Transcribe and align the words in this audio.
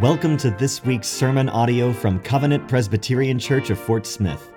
Welcome 0.00 0.36
to 0.36 0.52
this 0.52 0.84
week's 0.84 1.08
sermon 1.08 1.48
audio 1.48 1.92
from 1.92 2.20
Covenant 2.20 2.68
Presbyterian 2.68 3.36
Church 3.36 3.70
of 3.70 3.80
Fort 3.80 4.06
Smith. 4.06 4.52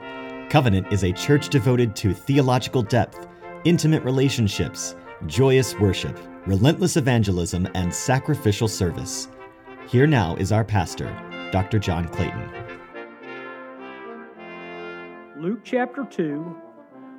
Covenant 0.49 0.93
is 0.93 1.03
a 1.03 1.11
church 1.11 1.49
devoted 1.49 1.95
to 1.95 2.13
theological 2.13 2.83
depth, 2.83 3.27
intimate 3.63 4.03
relationships, 4.03 4.93
joyous 5.25 5.73
worship, 5.79 6.15
relentless 6.45 6.95
evangelism, 6.95 7.67
and 7.73 7.91
sacrificial 7.91 8.67
service. 8.67 9.29
Here 9.87 10.05
now 10.05 10.35
is 10.35 10.51
our 10.51 10.63
pastor, 10.63 11.11
Dr. 11.51 11.79
John 11.79 12.07
Clayton. 12.09 12.47
Luke 15.39 15.61
chapter 15.63 16.05
2, 16.05 16.55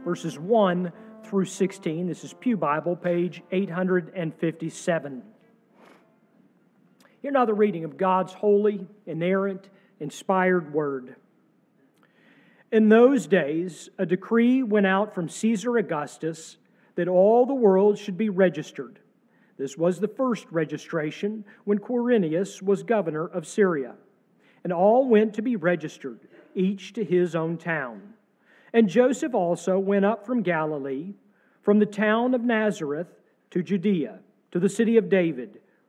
verses 0.04 0.38
1 0.38 0.92
through 1.24 1.46
16. 1.46 2.06
This 2.06 2.22
is 2.22 2.34
Pew 2.34 2.56
Bible, 2.56 2.94
page 2.94 3.42
857. 3.50 5.22
Hear 7.22 7.30
now 7.30 7.44
the 7.44 7.54
reading 7.54 7.84
of 7.84 7.96
God's 7.96 8.32
holy, 8.32 8.84
inerrant, 9.06 9.68
inspired 10.00 10.74
word. 10.74 11.14
In 12.72 12.88
those 12.88 13.28
days, 13.28 13.88
a 13.96 14.04
decree 14.04 14.64
went 14.64 14.86
out 14.86 15.14
from 15.14 15.28
Caesar 15.28 15.78
Augustus 15.78 16.56
that 16.96 17.06
all 17.06 17.46
the 17.46 17.54
world 17.54 17.96
should 17.96 18.18
be 18.18 18.28
registered. 18.28 18.98
This 19.56 19.76
was 19.76 20.00
the 20.00 20.08
first 20.08 20.46
registration 20.50 21.44
when 21.62 21.78
Quirinius 21.78 22.60
was 22.60 22.82
governor 22.82 23.28
of 23.28 23.46
Syria. 23.46 23.94
And 24.64 24.72
all 24.72 25.08
went 25.08 25.32
to 25.34 25.42
be 25.42 25.54
registered, 25.54 26.26
each 26.56 26.92
to 26.94 27.04
his 27.04 27.36
own 27.36 27.56
town. 27.56 28.14
And 28.72 28.88
Joseph 28.88 29.34
also 29.34 29.78
went 29.78 30.04
up 30.04 30.26
from 30.26 30.42
Galilee, 30.42 31.14
from 31.60 31.78
the 31.78 31.86
town 31.86 32.34
of 32.34 32.42
Nazareth 32.42 33.20
to 33.50 33.62
Judea, 33.62 34.18
to 34.50 34.58
the 34.58 34.68
city 34.68 34.96
of 34.96 35.08
David 35.08 35.60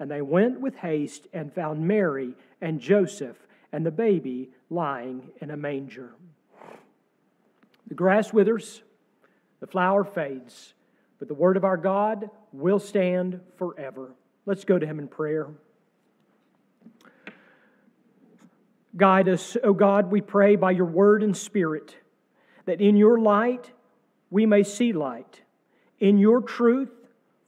And 0.00 0.10
they 0.10 0.22
went 0.22 0.60
with 0.60 0.74
haste 0.76 1.28
and 1.32 1.52
found 1.52 1.86
Mary 1.86 2.34
and 2.60 2.80
Joseph 2.80 3.36
and 3.70 3.84
the 3.84 3.90
baby 3.90 4.48
lying 4.70 5.30
in 5.40 5.50
a 5.50 5.56
manger. 5.56 6.10
The 7.86 7.94
grass 7.94 8.32
withers, 8.32 8.82
the 9.60 9.66
flower 9.66 10.02
fades, 10.02 10.72
but 11.18 11.28
the 11.28 11.34
word 11.34 11.58
of 11.58 11.64
our 11.64 11.76
God 11.76 12.30
will 12.52 12.78
stand 12.78 13.40
forever. 13.58 14.14
Let's 14.46 14.64
go 14.64 14.78
to 14.78 14.86
him 14.86 14.98
in 14.98 15.06
prayer. 15.06 15.48
Guide 18.96 19.28
us, 19.28 19.56
O 19.62 19.74
God, 19.74 20.10
we 20.10 20.22
pray, 20.22 20.56
by 20.56 20.70
your 20.70 20.86
word 20.86 21.22
and 21.22 21.36
spirit, 21.36 21.94
that 22.64 22.80
in 22.80 22.96
your 22.96 23.20
light 23.20 23.70
we 24.30 24.46
may 24.46 24.62
see 24.62 24.92
light, 24.92 25.42
in 25.98 26.16
your 26.18 26.40
truth 26.40 26.90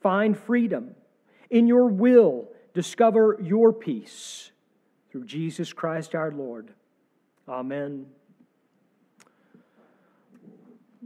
find 0.03 0.39
freedom. 0.39 0.95
In 1.53 1.69
your 1.69 1.87
will, 1.87 2.49
discover 2.73 3.39
your 3.43 3.75
peace. 3.75 4.51
Through 5.11 5.27
Jesus 5.27 5.71
Christ 5.75 6.15
our 6.15 6.33
Lord. 6.33 6.73
Amen. 7.47 8.07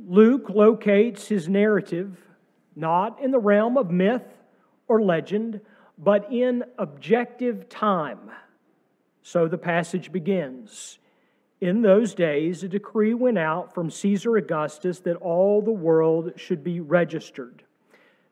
Luke 0.07 0.49
locates 0.49 1.27
his 1.27 1.49
narrative 1.49 2.17
not 2.77 3.21
in 3.21 3.33
the 3.33 3.39
realm 3.41 3.77
of 3.77 3.91
myth 3.91 4.23
or 4.87 5.03
legend, 5.03 5.61
but 5.99 6.33
in 6.33 6.63
objective 6.79 7.69
time. 7.69 8.31
So 9.23 9.49
the 9.49 9.59
passage 9.59 10.13
begins. 10.13 11.01
In 11.61 11.83
those 11.83 12.15
days, 12.15 12.63
a 12.63 12.69
decree 12.69 13.15
went 13.15 13.39
out 13.39 13.75
from 13.75 13.91
Caesar 13.91 14.37
Augustus 14.37 15.01
that 15.01 15.17
all 15.17 15.61
the 15.61 15.73
world 15.73 16.35
should 16.37 16.63
be 16.63 16.79
registered. 16.79 17.65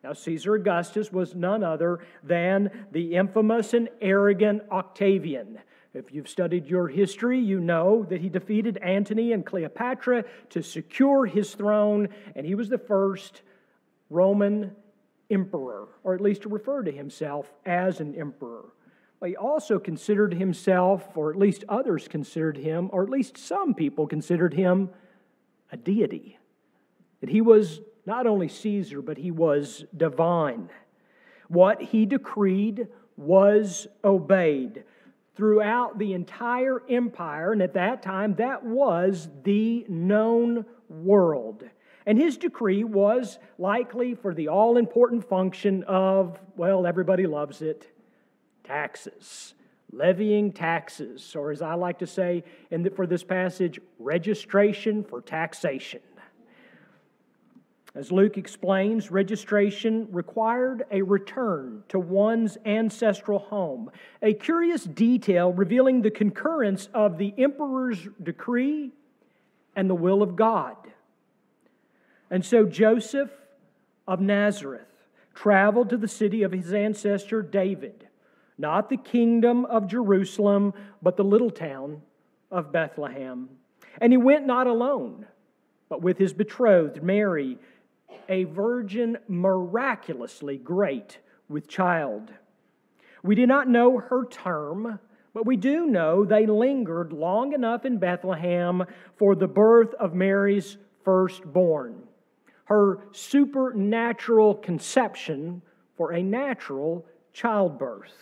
Now, 0.05 0.13
Caesar 0.13 0.57
Augustus 0.57 1.11
was 1.11 1.35
none 1.35 1.65
other 1.65 2.01
than 2.23 2.71
the 2.93 3.15
infamous 3.15 3.73
and 3.73 3.89
arrogant 4.03 4.63
Octavian. 4.71 5.59
If 5.95 6.13
you've 6.13 6.29
studied 6.29 6.67
your 6.67 6.89
history, 6.89 7.41
you 7.41 7.59
know 7.59 8.05
that 8.11 8.21
he 8.21 8.29
defeated 8.29 8.77
Antony 8.77 9.33
and 9.33 9.47
Cleopatra 9.47 10.27
to 10.51 10.63
secure 10.63 11.25
his 11.25 11.55
throne, 11.55 12.11
and 12.37 12.45
he 12.45 12.55
was 12.55 12.69
the 12.69 12.77
first 12.77 13.41
Roman 14.11 14.73
emperor, 15.31 15.89
or 16.03 16.15
at 16.15 16.21
least 16.21 16.43
to 16.43 16.51
refer 16.51 16.83
to 16.83 16.93
himself 16.93 17.51
as 17.65 18.01
an 18.01 18.15
emperor. 18.15 18.67
But 19.21 19.31
he 19.31 19.37
also 19.37 19.79
considered 19.79 20.35
himself, 20.35 21.17
or 21.17 21.31
at 21.31 21.39
least 21.39 21.65
others 21.67 22.09
considered 22.09 22.59
him, 22.59 22.91
or 22.93 23.05
at 23.05 23.09
least 23.09 23.39
some 23.39 23.73
people 23.73 24.07
considered 24.07 24.53
him, 24.53 24.91
a 25.73 25.79
deity. 25.79 26.39
That 27.23 27.31
he 27.31 27.41
was 27.41 27.81
not 28.07 28.27
only 28.27 28.49
Caesar, 28.49 29.01
but 29.03 29.19
he 29.19 29.31
was 29.31 29.85
divine. 29.97 30.71
What 31.49 31.81
he 31.83 32.07
decreed 32.07 32.89
was 33.17 33.87
obeyed 34.03 34.85
throughout 35.37 35.99
the 35.99 36.13
entire 36.13 36.83
empire, 36.89 37.53
and 37.53 37.63
at 37.63 37.75
that 37.75 38.03
time, 38.03 38.35
that 38.37 38.65
was 38.65 39.29
the 39.43 39.85
known 39.89 40.65
world. 40.89 41.65
And 42.07 42.19
his 42.19 42.37
decree 42.37 42.85
was 42.85 43.39
likely 43.59 44.15
for 44.15 44.35
the 44.35 44.49
all 44.49 44.77
important 44.77 45.29
function 45.29 45.83
of, 45.85 46.39
well, 46.57 46.87
everybody 46.87 47.27
loves 47.27 47.63
it 47.63 47.91
taxes, 48.63 49.55
levying 49.93 50.53
taxes, 50.53 51.35
or 51.37 51.51
as 51.51 51.63
I 51.63 51.75
like 51.75 51.99
to 51.99 52.07
say 52.07 52.45
in 52.71 52.83
the, 52.83 52.91
for 52.91 53.07
this 53.07 53.25
passage, 53.25 53.79
registration 53.99 55.05
for 55.05 55.21
taxation. 55.21 56.01
As 57.97 58.11
Luke 58.11 58.37
explains, 58.37 59.13
registration 59.13 60.09
required 60.11 60.85
a 60.91 61.03
return 61.03 61.85
to 61.89 62.01
one's 62.01 62.59
ancestral 62.65 63.39
home, 63.39 63.89
a 64.21 64.35
curious 64.35 64.83
detail 64.83 65.53
revealing 65.53 66.03
the 66.03 66.11
concurrence 66.11 66.89
of 66.93 67.19
the 67.19 67.33
emperor's 67.39 68.09
decree 68.21 68.91
and 69.77 69.89
the 69.89 69.95
will 69.95 70.23
of 70.23 70.35
God. 70.35 70.77
And 72.31 72.45
so 72.45 72.65
Joseph 72.65 73.31
of 74.09 74.21
Nazareth 74.21 74.89
traveled 75.33 75.91
to 75.91 75.97
the 75.97 76.09
city 76.09 76.43
of 76.43 76.51
his 76.51 76.73
ancestor 76.73 77.43
David, 77.43 78.09
not 78.59 78.89
the 78.89 78.97
kingdom 78.97 79.65
of 79.67 79.87
Jerusalem, 79.87 80.75
but 81.01 81.17
the 81.17 81.25
little 81.25 81.51
town 81.51 82.03
of 82.51 82.73
Bethlehem. 82.73 83.49
And 84.01 84.13
he 84.13 84.17
went 84.17 84.47
not 84.47 84.67
alone, 84.67 85.27
but 85.89 86.03
with 86.03 86.19
his 86.19 86.33
betrothed 86.33 87.01
Mary 87.01 87.59
a 88.29 88.45
virgin 88.45 89.19
miraculously 89.29 90.57
great 90.59 91.19
with 91.49 91.69
child. 91.69 92.33
We 93.23 93.35
do 93.35 93.47
not 93.47 93.69
know 93.69 93.99
her 93.99 94.27
term, 94.27 94.99
But 95.35 95.47
we 95.47 95.57
do 95.57 95.87
know 95.87 96.25
they 96.25 96.47
lingered 96.47 97.13
long 97.13 97.53
enough 97.53 97.85
in 97.85 97.99
Bethlehem 97.99 98.85
for 99.17 99.35
the 99.35 99.49
birth 99.49 99.93
of 99.95 100.15
Mary's 100.15 100.77
firstborn, 101.05 102.05
her 102.67 103.01
supernatural 103.11 104.55
conception 104.55 105.61
for 105.97 106.13
a 106.13 106.23
natural 106.23 107.05
childbirth. 107.33 108.15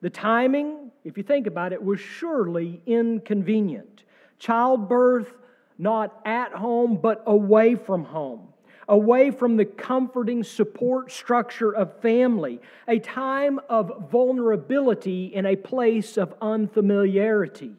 The 0.00 0.10
timing, 0.10 0.90
if 1.04 1.18
you 1.18 1.22
think 1.22 1.46
about 1.46 1.74
it, 1.74 1.82
was 1.82 2.00
surely 2.00 2.80
inconvenient. 2.86 4.04
Childbirth 4.38 5.34
not 5.76 6.20
at 6.24 6.52
home, 6.52 6.98
but 7.00 7.22
away 7.26 7.74
from 7.74 8.04
home, 8.04 8.47
away 8.88 9.30
from 9.30 9.56
the 9.56 9.64
comforting 9.64 10.42
support 10.42 11.12
structure 11.12 11.74
of 11.74 12.00
family, 12.00 12.60
a 12.86 12.98
time 12.98 13.60
of 13.68 14.10
vulnerability 14.10 15.26
in 15.26 15.44
a 15.44 15.56
place 15.56 16.16
of 16.16 16.34
unfamiliarity. 16.40 17.74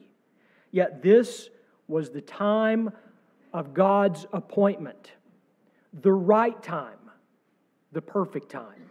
Yet 0.70 1.02
this 1.02 1.50
was 1.88 2.10
the 2.10 2.20
time 2.20 2.92
of 3.52 3.74
God's 3.74 4.26
appointment, 4.32 5.12
the 5.92 6.12
right 6.12 6.62
time, 6.62 7.10
the 7.90 8.02
perfect 8.02 8.50
time. 8.50 8.90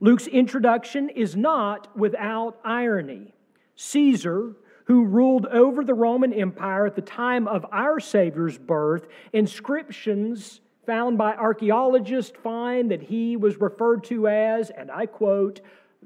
Luke's 0.00 0.26
introduction 0.26 1.10
is 1.10 1.36
not 1.36 1.94
without 1.96 2.58
irony. 2.64 3.34
Caesar, 3.76 4.56
who 4.84 5.04
ruled 5.04 5.46
over 5.46 5.84
the 5.84 5.94
Roman 5.94 6.32
Empire 6.32 6.86
at 6.86 6.94
the 6.94 7.02
time 7.02 7.46
of 7.46 7.66
our 7.72 8.00
Savior's 8.00 8.56
birth, 8.56 9.06
inscriptions 9.32 10.60
found 10.86 11.18
by 11.18 11.34
archaeologists 11.34 12.36
find 12.42 12.90
that 12.90 13.02
he 13.02 13.36
was 13.36 13.60
referred 13.60 14.04
to 14.04 14.28
as, 14.28 14.70
and 14.70 14.90
I 14.90 15.06
quote, 15.06 15.60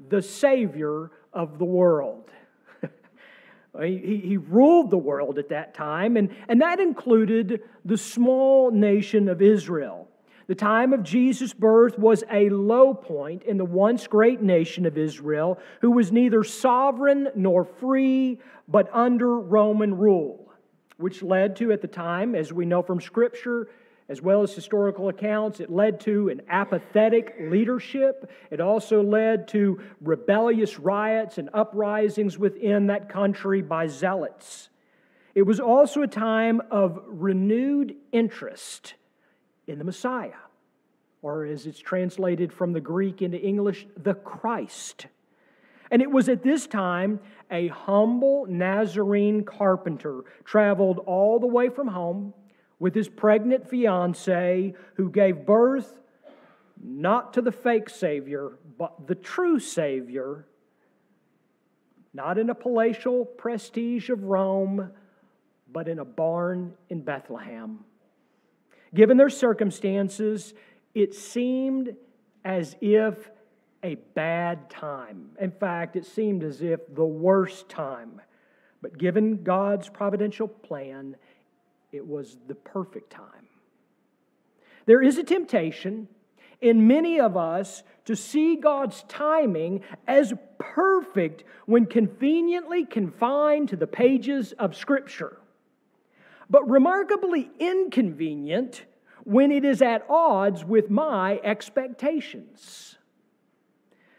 the 0.09 0.21
Savior 0.21 1.11
of 1.31 1.59
the 1.59 1.65
world. 1.65 2.29
he, 3.81 4.21
he 4.23 4.37
ruled 4.37 4.89
the 4.89 4.97
world 4.97 5.37
at 5.37 5.49
that 5.49 5.73
time, 5.73 6.17
and, 6.17 6.29
and 6.47 6.61
that 6.61 6.79
included 6.79 7.61
the 7.85 7.97
small 7.97 8.71
nation 8.71 9.29
of 9.29 9.41
Israel. 9.41 10.07
The 10.47 10.55
time 10.55 10.91
of 10.91 11.03
Jesus' 11.03 11.53
birth 11.53 11.97
was 11.97 12.25
a 12.29 12.49
low 12.49 12.93
point 12.93 13.43
in 13.43 13.57
the 13.57 13.63
once 13.63 14.07
great 14.07 14.41
nation 14.41 14.85
of 14.85 14.97
Israel, 14.97 15.59
who 15.79 15.91
was 15.91 16.11
neither 16.11 16.43
sovereign 16.43 17.29
nor 17.35 17.63
free, 17.63 18.39
but 18.67 18.89
under 18.91 19.39
Roman 19.39 19.95
rule, 19.97 20.51
which 20.97 21.23
led 21.23 21.55
to, 21.57 21.71
at 21.71 21.81
the 21.81 21.87
time, 21.87 22.35
as 22.35 22.51
we 22.51 22.65
know 22.65 22.81
from 22.81 22.99
Scripture, 22.99 23.69
as 24.11 24.21
well 24.21 24.43
as 24.43 24.53
historical 24.53 25.07
accounts, 25.07 25.61
it 25.61 25.71
led 25.71 26.01
to 26.01 26.27
an 26.27 26.41
apathetic 26.49 27.33
leadership. 27.39 28.29
It 28.51 28.59
also 28.59 29.01
led 29.01 29.47
to 29.49 29.79
rebellious 30.01 30.77
riots 30.77 31.37
and 31.37 31.49
uprisings 31.53 32.37
within 32.37 32.87
that 32.87 33.07
country 33.07 33.61
by 33.61 33.87
zealots. 33.87 34.67
It 35.33 35.43
was 35.43 35.61
also 35.61 36.01
a 36.01 36.07
time 36.07 36.61
of 36.69 36.99
renewed 37.07 37.95
interest 38.11 38.95
in 39.65 39.77
the 39.77 39.85
Messiah, 39.85 40.43
or 41.21 41.45
as 41.45 41.65
it's 41.65 41.79
translated 41.79 42.51
from 42.51 42.73
the 42.73 42.81
Greek 42.81 43.21
into 43.21 43.39
English, 43.39 43.87
the 43.95 44.13
Christ. 44.13 45.07
And 45.89 46.01
it 46.01 46.11
was 46.11 46.27
at 46.27 46.43
this 46.43 46.67
time 46.67 47.21
a 47.49 47.69
humble 47.69 48.45
Nazarene 48.45 49.45
carpenter 49.45 50.23
traveled 50.43 50.99
all 50.99 51.39
the 51.39 51.47
way 51.47 51.69
from 51.69 51.87
home 51.87 52.33
with 52.81 52.95
his 52.95 53.07
pregnant 53.07 53.69
fiancee 53.69 54.73
who 54.95 55.07
gave 55.07 55.45
birth 55.45 55.99
not 56.83 57.31
to 57.35 57.39
the 57.39 57.51
fake 57.51 57.87
Savior, 57.87 58.57
but 58.79 59.05
the 59.05 59.13
true 59.13 59.59
Savior, 59.59 60.47
not 62.11 62.39
in 62.39 62.49
a 62.49 62.55
palatial 62.55 63.23
prestige 63.23 64.09
of 64.09 64.23
Rome, 64.23 64.89
but 65.71 65.87
in 65.87 65.99
a 65.99 66.05
barn 66.05 66.73
in 66.89 67.01
Bethlehem. 67.01 67.85
Given 68.95 69.15
their 69.15 69.29
circumstances, 69.29 70.55
it 70.95 71.13
seemed 71.13 71.95
as 72.43 72.75
if 72.81 73.29
a 73.83 73.93
bad 74.15 74.71
time. 74.71 75.29
In 75.39 75.51
fact, 75.51 75.95
it 75.95 76.07
seemed 76.07 76.43
as 76.43 76.63
if 76.63 76.79
the 76.95 77.05
worst 77.05 77.69
time. 77.69 78.19
But 78.81 78.97
given 78.97 79.43
God's 79.43 79.87
providential 79.87 80.47
plan, 80.47 81.15
it 81.91 82.05
was 82.05 82.37
the 82.47 82.55
perfect 82.55 83.11
time. 83.11 83.47
There 84.85 85.01
is 85.01 85.17
a 85.17 85.23
temptation 85.23 86.07
in 86.59 86.87
many 86.87 87.19
of 87.19 87.37
us 87.37 87.83
to 88.05 88.15
see 88.15 88.55
God's 88.55 89.03
timing 89.07 89.81
as 90.07 90.33
perfect 90.57 91.43
when 91.65 91.85
conveniently 91.85 92.85
confined 92.85 93.69
to 93.69 93.75
the 93.75 93.87
pages 93.87 94.53
of 94.53 94.75
Scripture 94.75 95.37
but 96.51 96.69
remarkably 96.69 97.49
inconvenient 97.59 98.83
when 99.23 99.51
it 99.51 99.63
is 99.63 99.81
at 99.81 100.05
odds 100.09 100.65
with 100.65 100.89
my 100.89 101.39
expectations. 101.43 102.97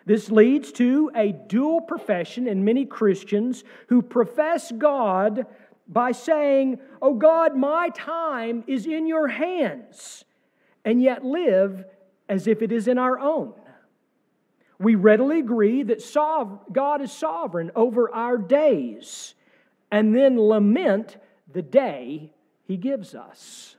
This 0.06 0.30
leads 0.30 0.72
to 0.72 1.12
a 1.14 1.30
dual 1.30 1.82
profession 1.82 2.48
in 2.48 2.64
many 2.64 2.86
Christians 2.86 3.62
who 3.88 4.00
profess 4.00 4.72
God 4.72 5.46
by 5.92 6.12
saying, 6.12 6.78
Oh 7.00 7.14
God, 7.14 7.56
my 7.56 7.90
time 7.90 8.64
is 8.66 8.86
in 8.86 9.06
your 9.06 9.28
hands, 9.28 10.24
and 10.84 11.02
yet 11.02 11.24
live 11.24 11.84
as 12.28 12.46
if 12.46 12.62
it 12.62 12.72
is 12.72 12.88
in 12.88 12.98
our 12.98 13.18
own. 13.18 13.54
We 14.78 14.94
readily 14.94 15.38
agree 15.38 15.82
that 15.84 16.02
God 16.72 17.02
is 17.02 17.12
sovereign 17.12 17.70
over 17.76 18.12
our 18.12 18.36
days, 18.36 19.34
and 19.90 20.14
then 20.16 20.40
lament 20.40 21.18
the 21.52 21.62
day 21.62 22.32
he 22.64 22.76
gives 22.76 23.14
us. 23.14 23.76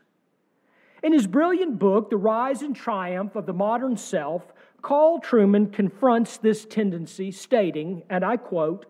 In 1.01 1.11
his 1.11 1.27
brilliant 1.27 1.79
book, 1.79 2.09
The 2.09 2.17
Rise 2.17 2.61
and 2.61 2.73
Triumph 2.73 3.35
of 3.35 3.45
the 3.45 3.53
Modern 3.53 3.97
Self, 3.97 4.53
Carl 4.81 5.19
Trueman 5.19 5.73
confronts 5.73 6.37
this 6.37 6.65
tendency, 6.65 7.31
stating, 7.31 8.03
and 8.09 8.23
I 8.23 8.37
quote, 8.37 8.85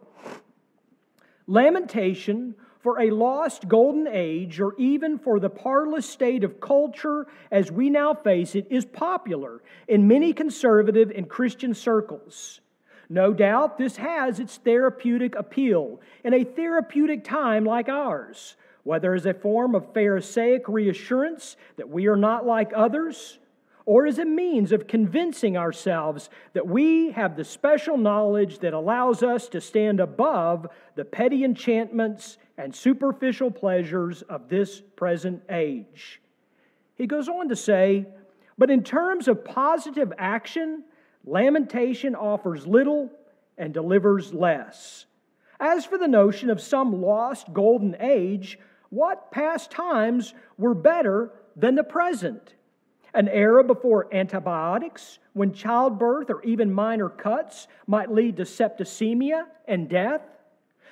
Lamentation 1.47 2.55
for 2.83 3.00
a 3.00 3.09
lost 3.09 3.69
golden 3.69 4.07
age, 4.07 4.59
or 4.59 4.75
even 4.77 5.18
for 5.18 5.39
the 5.39 5.50
parlous 5.50 6.07
state 6.07 6.44
of 6.44 6.59
culture 6.59 7.25
as 7.50 7.71
we 7.71 7.89
now 7.89 8.13
face 8.13 8.56
it, 8.56 8.68
is 8.69 8.83
popular 8.83 9.63
in 9.88 10.07
many 10.07 10.33
conservative 10.33 11.09
and 11.15 11.30
Christian 11.30 11.74
circles. 11.74 12.59
No 13.09 13.33
doubt 13.33 13.77
this 13.77 13.95
has 13.97 14.40
its 14.40 14.57
therapeutic 14.57 15.33
appeal 15.35 16.02
in 16.25 16.33
a 16.33 16.44
therapeutic 16.44 17.23
time 17.23 17.63
like 17.63 17.87
ours, 17.87 18.57
whether 18.83 19.13
as 19.13 19.25
a 19.25 19.33
form 19.33 19.75
of 19.75 19.94
Pharisaic 19.94 20.68
reassurance 20.68 21.56
that 21.78 21.90
we 21.90 22.07
are 22.07 22.18
not 22.18 22.45
like 22.45 22.71
others, 22.75 23.40
or 23.85 24.06
as 24.06 24.19
a 24.19 24.25
means 24.25 24.71
of 24.71 24.87
convincing 24.87 25.57
ourselves 25.57 26.30
that 26.54 26.68
we 26.68 27.11
have 27.11 27.35
the 27.35 27.44
special 27.44 27.97
knowledge 27.97 28.59
that 28.59 28.73
allows 28.73 29.23
us 29.23 29.49
to 29.49 29.59
stand 29.59 29.99
above 29.99 30.68
the 30.95 31.06
petty 31.06 31.44
enchantments 31.44 32.37
and 32.57 32.73
superficial 32.73 33.52
pleasures 33.52 34.21
of 34.23 34.47
this 34.47 34.81
present 34.95 35.42
age. 35.49 36.21
He 36.95 37.07
goes 37.07 37.28
on 37.28 37.49
to 37.49 37.56
say, 37.56 38.06
but 38.57 38.69
in 38.69 38.83
terms 38.83 39.28
of 39.28 39.44
positive 39.44 40.13
action, 40.18 40.83
lamentation 41.25 42.16
offers 42.16 42.68
little 42.68 43.09
and 43.57 43.73
delivers 43.73 44.33
less. 44.33 45.06
As 45.59 45.85
for 45.85 45.97
the 45.97 46.07
notion 46.07 46.49
of 46.49 46.61
some 46.61 47.02
lost 47.02 47.52
golden 47.54 47.95
age, 47.99 48.59
what 48.90 49.31
past 49.31 49.71
times 49.71 50.33
were 50.57 50.73
better 50.73 51.31
than 51.56 51.75
the 51.75 51.83
present? 51.83 52.54
An 53.13 53.27
era 53.27 53.63
before 53.63 54.13
antibiotics, 54.13 55.19
when 55.33 55.53
childbirth 55.53 56.29
or 56.29 56.41
even 56.43 56.73
minor 56.73 57.09
cuts 57.09 57.67
might 57.85 58.11
lead 58.11 58.37
to 58.37 58.43
septicemia 58.43 59.45
and 59.67 59.87
death? 59.87 60.21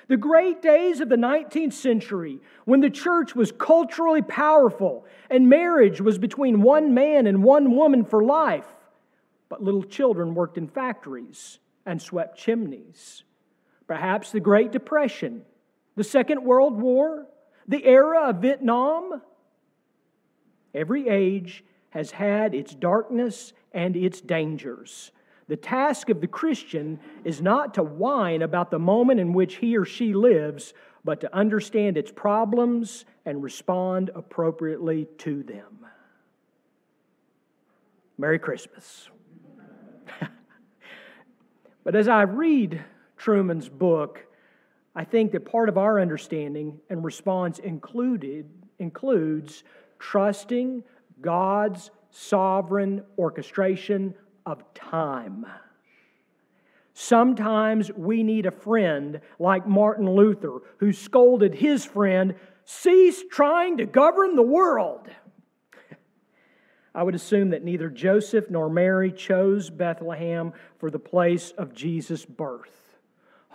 The 0.08 0.16
great 0.16 0.62
days 0.62 1.00
of 1.00 1.08
the 1.08 1.16
19th 1.16 1.72
century, 1.72 2.40
when 2.64 2.80
the 2.80 2.90
church 2.90 3.34
was 3.34 3.50
culturally 3.52 4.22
powerful 4.22 5.04
and 5.30 5.48
marriage 5.48 6.00
was 6.00 6.18
between 6.18 6.62
one 6.62 6.94
man 6.94 7.26
and 7.26 7.42
one 7.42 7.74
woman 7.74 8.04
for 8.04 8.22
life, 8.22 8.66
but 9.48 9.62
little 9.62 9.82
children 9.82 10.34
worked 10.34 10.58
in 10.58 10.68
factories 10.68 11.58
and 11.86 12.00
swept 12.00 12.38
chimneys. 12.38 13.24
Perhaps 13.86 14.32
the 14.32 14.40
Great 14.40 14.72
Depression, 14.72 15.44
the 15.96 16.04
Second 16.04 16.44
World 16.44 16.80
War, 16.80 17.26
the 17.68 17.84
era 17.84 18.28
of 18.28 18.36
Vietnam, 18.42 19.22
every 20.74 21.08
age 21.08 21.64
has 21.92 22.10
had 22.10 22.54
its 22.54 22.74
darkness 22.74 23.52
and 23.72 23.96
its 23.96 24.20
dangers. 24.20 25.12
The 25.48 25.56
task 25.56 26.08
of 26.08 26.20
the 26.20 26.26
Christian 26.26 26.98
is 27.24 27.42
not 27.42 27.74
to 27.74 27.82
whine 27.82 28.42
about 28.42 28.70
the 28.70 28.78
moment 28.78 29.20
in 29.20 29.32
which 29.32 29.56
he 29.56 29.76
or 29.76 29.84
she 29.84 30.14
lives, 30.14 30.72
but 31.04 31.20
to 31.20 31.34
understand 31.34 31.96
its 31.98 32.10
problems 32.10 33.04
and 33.26 33.42
respond 33.42 34.10
appropriately 34.14 35.06
to 35.18 35.42
them. 35.42 35.86
Merry 38.16 38.38
Christmas. 38.38 39.10
but 41.84 41.94
as 41.94 42.08
I 42.08 42.22
read 42.22 42.82
Trueman's 43.18 43.68
book, 43.68 44.24
I 44.94 45.04
think 45.04 45.32
that 45.32 45.44
part 45.44 45.68
of 45.68 45.76
our 45.76 46.00
understanding 46.00 46.80
and 46.88 47.04
response 47.04 47.58
included 47.58 48.48
includes 48.78 49.64
trusting 49.98 50.84
God's 51.22 51.90
sovereign 52.10 53.04
orchestration 53.16 54.14
of 54.44 54.62
time. 54.74 55.46
Sometimes 56.94 57.90
we 57.90 58.22
need 58.22 58.44
a 58.44 58.50
friend 58.50 59.20
like 59.38 59.66
Martin 59.66 60.10
Luther, 60.10 60.58
who 60.78 60.92
scolded 60.92 61.54
his 61.54 61.84
friend, 61.84 62.34
Cease 62.64 63.24
trying 63.30 63.78
to 63.78 63.86
govern 63.86 64.36
the 64.36 64.42
world. 64.42 65.08
I 66.94 67.02
would 67.02 67.14
assume 67.14 67.50
that 67.50 67.64
neither 67.64 67.88
Joseph 67.88 68.50
nor 68.50 68.68
Mary 68.68 69.10
chose 69.10 69.70
Bethlehem 69.70 70.52
for 70.78 70.90
the 70.90 70.98
place 70.98 71.52
of 71.52 71.74
Jesus' 71.74 72.24
birth. 72.24 72.98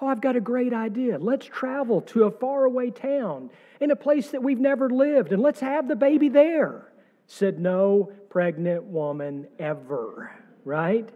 Oh, 0.02 0.08
I've 0.08 0.22
got 0.22 0.36
a 0.36 0.42
great 0.42 0.74
idea. 0.74 1.18
Let's 1.18 1.46
travel 1.46 2.02
to 2.02 2.24
a 2.24 2.32
faraway 2.32 2.90
town 2.92 3.50
in 3.80 3.92
a 3.92 3.96
place 3.96 4.32
that 4.32 4.44
we've 4.44 4.60
never 4.60 4.90
lived 4.90 5.32
and 5.32 5.42
let's 5.42 5.60
have 5.60 5.88
the 5.88 5.96
baby 5.96 6.30
there. 6.30 6.92
Said 7.28 7.60
no 7.60 8.12
pregnant 8.30 8.86
woman 8.86 9.48
ever, 9.60 10.32
right? 10.64 11.10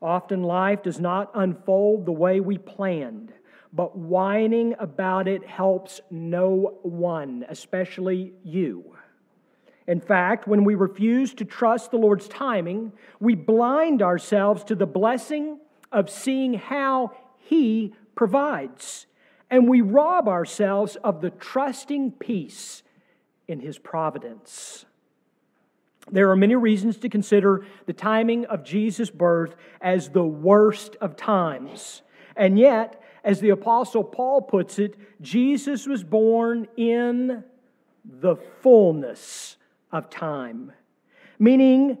Often 0.00 0.44
life 0.44 0.84
does 0.84 1.00
not 1.00 1.30
unfold 1.34 2.06
the 2.06 2.12
way 2.12 2.38
we 2.40 2.56
planned, 2.56 3.32
but 3.72 3.98
whining 3.98 4.76
about 4.78 5.28
it 5.28 5.44
helps 5.44 6.00
no 6.10 6.78
one, 6.82 7.44
especially 7.48 8.32
you. 8.44 8.96
In 9.88 10.00
fact, 10.00 10.46
when 10.46 10.62
we 10.62 10.76
refuse 10.76 11.34
to 11.34 11.44
trust 11.44 11.90
the 11.90 11.96
Lord's 11.96 12.28
timing, 12.28 12.92
we 13.18 13.34
blind 13.34 14.02
ourselves 14.02 14.62
to 14.64 14.76
the 14.76 14.86
blessing 14.86 15.58
of 15.90 16.08
seeing 16.08 16.54
how 16.54 17.10
He 17.36 17.92
provides, 18.14 19.06
and 19.50 19.68
we 19.68 19.80
rob 19.80 20.28
ourselves 20.28 20.96
of 21.02 21.20
the 21.20 21.30
trusting 21.30 22.12
peace 22.12 22.84
in 23.50 23.60
His 23.60 23.78
providence. 23.78 24.86
There 26.10 26.30
are 26.30 26.36
many 26.36 26.54
reasons 26.54 26.96
to 26.98 27.08
consider 27.08 27.66
the 27.86 27.92
timing 27.92 28.46
of 28.46 28.64
Jesus' 28.64 29.10
birth 29.10 29.54
as 29.80 30.08
the 30.08 30.24
worst 30.24 30.96
of 31.00 31.16
times. 31.16 32.02
And 32.36 32.58
yet, 32.58 33.02
as 33.22 33.40
the 33.40 33.50
Apostle 33.50 34.04
Paul 34.04 34.42
puts 34.42 34.78
it, 34.78 34.96
Jesus 35.20 35.86
was 35.86 36.02
born 36.02 36.68
in 36.76 37.44
the 38.04 38.36
fullness 38.60 39.56
of 39.92 40.08
time, 40.08 40.72
meaning 41.38 41.98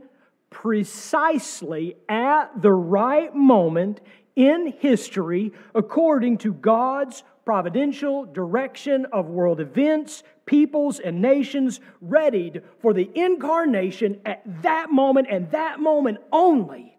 precisely 0.48 1.96
at 2.08 2.62
the 2.62 2.72
right 2.72 3.34
moment 3.34 4.00
in 4.34 4.72
history 4.78 5.52
according 5.74 6.38
to 6.38 6.54
God's 6.54 7.22
providential 7.44 8.24
direction 8.24 9.06
of 9.12 9.26
world 9.26 9.60
events, 9.60 10.22
peoples, 10.50 10.98
and 10.98 11.22
nations, 11.22 11.78
readied 12.00 12.64
for 12.80 12.92
the 12.92 13.08
incarnation 13.14 14.20
at 14.26 14.42
that 14.62 14.90
moment 14.90 15.28
and 15.30 15.48
that 15.52 15.78
moment 15.78 16.18
only 16.32 16.98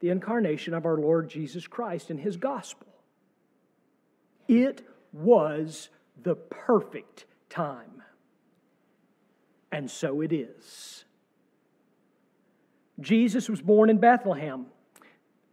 the 0.00 0.08
incarnation 0.08 0.72
of 0.72 0.86
our 0.86 0.96
Lord 0.96 1.28
Jesus 1.28 1.66
Christ 1.66 2.08
and 2.08 2.18
His 2.18 2.38
gospel. 2.38 2.86
It 4.48 4.80
was 5.12 5.90
the 6.22 6.36
perfect 6.36 7.26
time. 7.50 8.02
And 9.70 9.90
so 9.90 10.22
it 10.22 10.32
is. 10.32 11.04
Jesus 12.98 13.50
was 13.50 13.60
born 13.60 13.90
in 13.90 13.98
Bethlehem, 13.98 14.64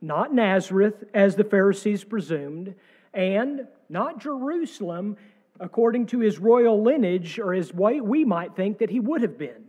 not 0.02 0.34
Nazareth, 0.34 1.04
as 1.14 1.36
the 1.36 1.44
Pharisees 1.44 2.06
presumed, 2.06 2.74
and 3.14 3.68
not 3.90 4.22
Jerusalem, 4.22 5.18
according 5.60 6.06
to 6.08 6.20
his 6.20 6.40
royal 6.40 6.82
lineage, 6.82 7.40
or 7.40 7.54
as 7.54 7.74
we 7.74 8.26
might 8.26 8.56
think 8.56 8.80
that 8.80 8.90
he 8.90 9.00
would 9.00 9.22
have 9.22 9.38
been. 9.38 9.66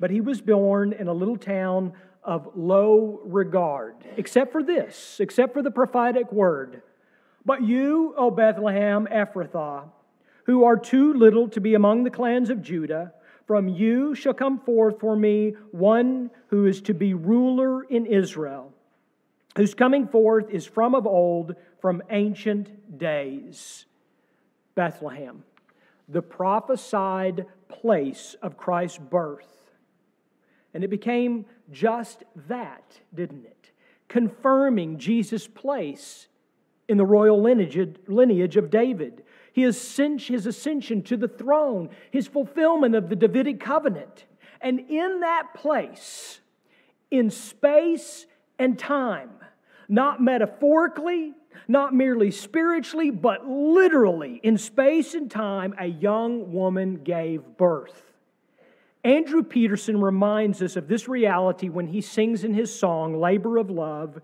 But 0.00 0.10
he 0.10 0.20
was 0.20 0.40
born 0.40 0.92
in 0.92 1.08
a 1.08 1.12
little 1.12 1.36
town 1.36 1.92
of 2.22 2.48
low 2.54 3.20
regard, 3.24 3.96
except 4.16 4.52
for 4.52 4.62
this, 4.62 5.20
except 5.20 5.52
for 5.52 5.62
the 5.62 5.70
prophetic 5.70 6.32
word. 6.32 6.82
But 7.44 7.62
you, 7.62 8.14
O 8.16 8.30
Bethlehem 8.30 9.06
Ephrathah, 9.10 9.90
who 10.44 10.64
are 10.64 10.76
too 10.76 11.12
little 11.14 11.48
to 11.48 11.60
be 11.60 11.74
among 11.74 12.04
the 12.04 12.10
clans 12.10 12.50
of 12.50 12.62
Judah, 12.62 13.12
from 13.46 13.68
you 13.68 14.14
shall 14.14 14.32
come 14.32 14.58
forth 14.58 15.00
for 15.00 15.16
me 15.16 15.54
one 15.70 16.30
who 16.48 16.66
is 16.66 16.80
to 16.82 16.94
be 16.94 17.12
ruler 17.12 17.84
in 17.84 18.06
Israel, 18.06 18.72
whose 19.56 19.74
coming 19.74 20.08
forth 20.08 20.48
is 20.50 20.66
from 20.66 20.94
of 20.94 21.06
old, 21.06 21.54
from 21.80 22.02
ancient 22.08 22.98
days. 22.98 23.84
Bethlehem, 24.74 25.44
the 26.08 26.22
prophesied 26.22 27.46
place 27.68 28.36
of 28.42 28.56
Christ's 28.56 28.98
birth. 28.98 29.70
And 30.72 30.82
it 30.82 30.88
became 30.88 31.46
just 31.70 32.24
that, 32.48 33.00
didn't 33.14 33.44
it? 33.44 33.70
Confirming 34.08 34.98
Jesus' 34.98 35.46
place 35.46 36.28
in 36.88 36.98
the 36.98 37.06
royal 37.06 37.40
lineage, 37.40 37.96
lineage 38.06 38.56
of 38.56 38.70
David 38.70 39.24
his 39.54 40.46
ascension 40.46 41.02
to 41.02 41.16
the 41.16 41.28
throne, 41.28 41.88
his 42.10 42.26
fulfillment 42.26 42.96
of 42.96 43.08
the 43.08 43.14
Davidic 43.14 43.60
covenant. 43.60 44.24
And 44.60 44.80
in 44.90 45.20
that 45.20 45.54
place, 45.54 46.40
in 47.10 47.30
space 47.30 48.26
and 48.58 48.76
time, 48.76 49.30
not 49.88 50.22
metaphorically, 50.22 51.32
not 51.68 51.94
merely 51.94 52.30
spiritually, 52.30 53.10
but 53.10 53.46
literally, 53.46 54.40
in 54.42 54.58
space 54.58 55.14
and 55.14 55.30
time, 55.30 55.74
a 55.78 55.86
young 55.86 56.52
woman 56.52 56.96
gave 57.02 57.42
birth. 57.56 58.12
Andrew 59.04 59.42
Peterson 59.42 60.00
reminds 60.00 60.62
us 60.62 60.76
of 60.76 60.88
this 60.88 61.08
reality 61.08 61.68
when 61.68 61.88
he 61.88 62.00
sings 62.00 62.42
in 62.42 62.54
his 62.54 62.76
song, 62.76 63.20
Labor 63.20 63.58
of 63.58 63.70
Love. 63.70 64.20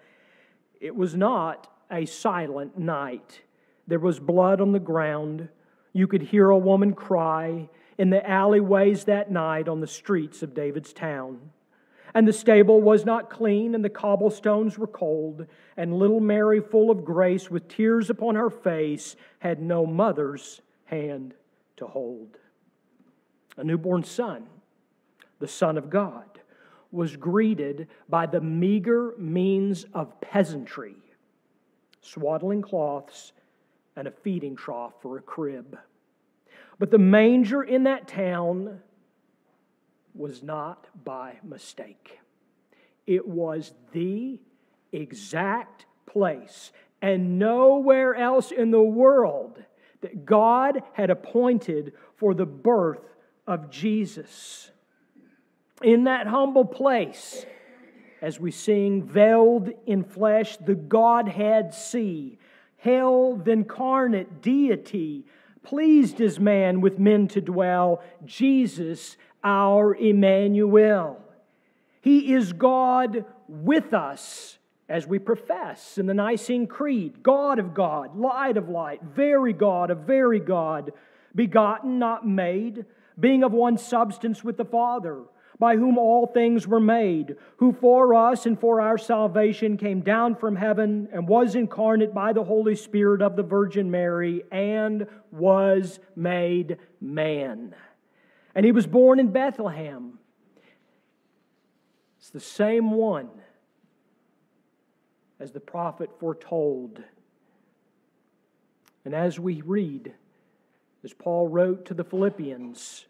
It 0.81 0.97
was 0.97 1.15
not 1.15 1.71
a 1.91 2.07
silent 2.07 2.79
night. 2.79 3.43
There 3.87 3.99
was 3.99 4.19
blood 4.19 4.61
on 4.61 4.73
the 4.73 4.79
ground. 4.79 5.49
You 5.93 6.07
could 6.07 6.23
hear 6.23 6.49
a 6.49 6.57
woman 6.57 6.95
cry 6.95 7.69
in 7.99 8.09
the 8.09 8.27
alleyways 8.29 9.05
that 9.05 9.31
night 9.31 9.69
on 9.69 9.81
the 9.81 9.87
streets 9.87 10.43
of 10.43 10.55
David's 10.55 10.95
town. 10.95 11.51
And 12.15 12.27
the 12.27 12.33
stable 12.33 12.81
was 12.81 13.05
not 13.05 13.31
clean, 13.31 13.75
and 13.75 13.85
the 13.85 13.91
cobblestones 13.91 14.79
were 14.79 14.87
cold, 14.87 15.47
and 15.77 15.99
little 15.99 16.21
Mary, 16.21 16.61
full 16.61 16.91
of 16.91 17.05
grace, 17.05 17.51
with 17.51 17.69
tears 17.69 18.11
upon 18.11 18.35
her 18.35 18.51
face, 18.51 19.17
had 19.39 19.63
no 19.63 19.87
mother's 19.87 20.61
hand 20.85 21.35
to 21.77 21.87
hold. 21.87 22.39
A 23.57 23.65
newborn 23.65 24.05
son, 24.05 24.47
the 25.39 25.49
Son 25.49 25.79
of 25.79 25.91
God, 25.91 26.41
was 26.91 27.17
greeted 27.17 27.89
by 28.09 28.27
the 28.27 28.41
meager 28.41 29.15
means 29.17 29.87
of 29.95 30.21
peasantry 30.21 30.97
swaddling 32.01 32.63
cloths 32.63 33.33
and 33.97 34.09
a 34.09 34.11
feeding 34.11 34.57
trough 34.57 34.95
for 35.01 35.19
a 35.19 35.23
crib. 35.23 35.79
But 36.79 36.91
the 36.91 36.99
manger 36.99 37.63
in 37.63 37.85
that 37.85 38.09
town 38.09 38.81
was 40.21 40.43
not 40.43 40.87
by 41.05 41.39
mistake. 41.43 42.21
It 43.07 43.27
was 43.27 43.73
the 43.93 44.39
exact 44.93 45.87
place 46.07 46.71
and 47.03 47.39
nowhere 47.39 48.15
else 48.15 48.53
in 48.53 48.71
the 48.71 48.83
world 48.83 49.65
that 50.03 50.25
God 50.25 50.83
had 50.93 51.11
appointed 51.11 51.95
for 52.17 52.35
the 52.35 52.47
birth 52.47 53.03
of 53.47 53.71
Jesus. 53.71 54.71
In 55.83 56.05
that 56.05 56.27
humble 56.27 56.65
place, 56.65 57.45
as 58.21 58.39
we 58.39 58.51
sing, 58.51 59.03
veiled 59.03 59.71
in 59.87 60.05
flesh, 60.05 60.57
the 60.59 60.75
Godhead 60.75 61.75
see 61.75 62.39
the 62.83 63.43
incarnate 63.47 64.43
deity, 64.43 65.27
pleased 65.63 66.21
as 66.21 66.41
man 66.41 66.81
with 66.81 66.99
men 66.99 67.29
to 67.29 67.41
dwell, 67.41 68.03
Jesus 68.25 69.17
our 69.43 69.95
Emmanuel. 69.95 71.21
He 72.01 72.33
is 72.35 72.53
God 72.53 73.25
with 73.49 73.93
us 73.93 74.59
as 74.89 75.07
we 75.07 75.19
profess 75.19 75.99
in 75.99 76.07
the 76.07 76.15
Nicene 76.15 76.67
Creed 76.67 77.23
God 77.23 77.59
of 77.59 77.75
God, 77.75 78.17
light 78.17 78.57
of 78.57 78.69
light, 78.69 79.03
very 79.03 79.53
God 79.53 79.91
of 79.91 79.99
very 80.01 80.41
God, 80.41 80.93
begotten, 81.35 81.99
not 81.99 82.27
made, 82.27 82.85
being 83.19 83.45
of 83.45 83.53
one 83.53 83.79
substance 83.79 84.43
with 84.43 84.57
the 84.57 84.65
Father 84.65 85.23
by 85.61 85.77
whom 85.77 85.99
all 85.99 86.27
things 86.27 86.67
were 86.67 86.81
made, 86.81 87.37
who 87.59 87.71
for 87.71 88.15
us 88.15 88.47
and 88.47 88.59
for 88.59 88.81
our 88.81 88.97
salvation 88.97 89.77
came 89.77 90.01
down 90.01 90.35
from 90.35 90.57
heaven 90.57 91.07
and 91.13 91.29
was 91.29 91.55
incarnate 91.55 92.15
by 92.15 92.33
the 92.33 92.43
Holy 92.43 92.75
Spirit 92.75 93.21
of 93.21 93.37
the 93.37 93.43
Virgin 93.43 93.91
Mary 93.91 94.43
and 94.51 95.07
was 95.31 96.01
made 96.17 96.79
man. 96.99 97.75
And 98.55 98.67
he 98.67 98.73
was 98.73 98.87
born 98.87 99.21
in 99.21 99.33
Bethlehem. 99.33 100.19
It's 102.19 102.31
the 102.31 102.41
same 102.41 102.91
one 102.91 103.31
as 105.39 105.53
the 105.53 105.61
prophet 105.61 106.11
foretold. 106.19 107.03
And 109.05 109.15
as 109.15 109.41
we 109.41 109.63
read, 109.63 110.13
as 111.03 111.15
Paul 111.15 111.49
wrote 111.49 111.87
to 111.87 111.95
the 111.95 112.05
Philippians, 112.05 113.07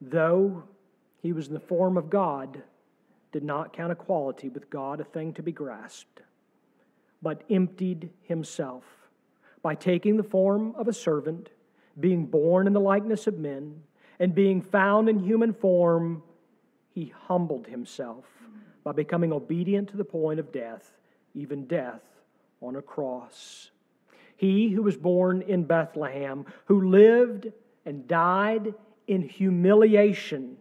though 0.00 0.64
he 1.22 1.32
was 1.32 1.48
in 1.48 1.54
the 1.54 1.60
form 1.60 1.96
of 1.96 2.10
God, 2.10 2.62
did 3.30 3.44
not 3.44 3.72
count 3.72 3.92
equality 3.92 4.48
with 4.48 4.70
God 4.70 5.00
a 5.00 5.04
thing 5.04 5.32
to 5.34 5.42
be 5.42 5.52
grasped, 5.52 6.22
but 7.22 7.44
emptied 7.50 8.10
himself 8.22 8.84
by 9.62 9.74
taking 9.74 10.16
the 10.16 10.22
form 10.22 10.74
of 10.76 10.88
a 10.88 10.92
servant, 10.92 11.50
being 12.00 12.26
born 12.26 12.66
in 12.66 12.72
the 12.72 12.80
likeness 12.80 13.26
of 13.26 13.38
men, 13.38 13.82
and 14.20 14.34
being 14.34 14.60
found 14.62 15.08
in 15.08 15.18
human 15.18 15.52
form, 15.52 16.22
he 16.94 17.12
humbled 17.26 17.66
himself 17.66 18.24
by 18.84 18.92
becoming 18.92 19.32
obedient 19.32 19.88
to 19.90 19.96
the 19.96 20.04
point 20.04 20.40
of 20.40 20.50
death, 20.52 20.98
even 21.34 21.66
death 21.66 22.02
on 22.60 22.76
a 22.76 22.82
cross. 22.82 23.70
He 24.36 24.70
who 24.70 24.82
was 24.82 24.96
born 24.96 25.42
in 25.42 25.64
Bethlehem, 25.64 26.46
who 26.66 26.88
lived 26.88 27.52
and 27.84 28.06
died 28.08 28.74
in 29.06 29.22
humiliation, 29.22 30.56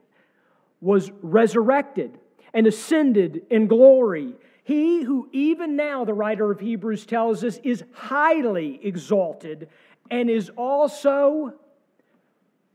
was 0.81 1.11
resurrected 1.21 2.17
and 2.53 2.67
ascended 2.67 3.43
in 3.49 3.67
glory. 3.67 4.33
He 4.63 5.03
who, 5.03 5.29
even 5.31 5.75
now, 5.75 6.05
the 6.05 6.13
writer 6.13 6.51
of 6.51 6.59
Hebrews 6.59 7.05
tells 7.05 7.43
us, 7.43 7.59
is 7.63 7.83
highly 7.93 8.79
exalted 8.83 9.69
and 10.09 10.29
is 10.29 10.49
also 10.55 11.53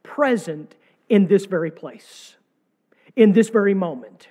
present 0.03 0.75
in 1.09 1.27
this 1.27 1.47
very 1.47 1.71
place, 1.71 2.37
in 3.17 3.33
this 3.33 3.49
very 3.49 3.75
moment. 3.75 4.29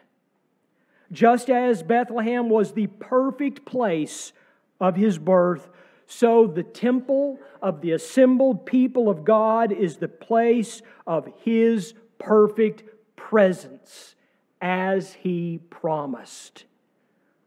Just 1.12 1.50
as 1.50 1.84
Bethlehem 1.84 2.50
was 2.50 2.72
the 2.72 2.88
perfect 2.88 3.66
place 3.66 4.32
of 4.80 4.96
his 4.96 5.18
birth, 5.18 5.70
so 6.08 6.48
the 6.48 6.64
temple 6.64 7.40
of 7.62 7.82
the 7.82 7.92
assembled 7.92 8.66
people 8.66 9.10
of 9.10 9.24
God 9.24 9.72
is 9.72 9.98
the 9.98 10.08
place 10.08 10.82
of 11.06 11.28
his 11.44 11.94
perfect 12.18 12.84
presence 13.16 14.16
as 14.62 15.14
he 15.14 15.60
promised. 15.70 16.66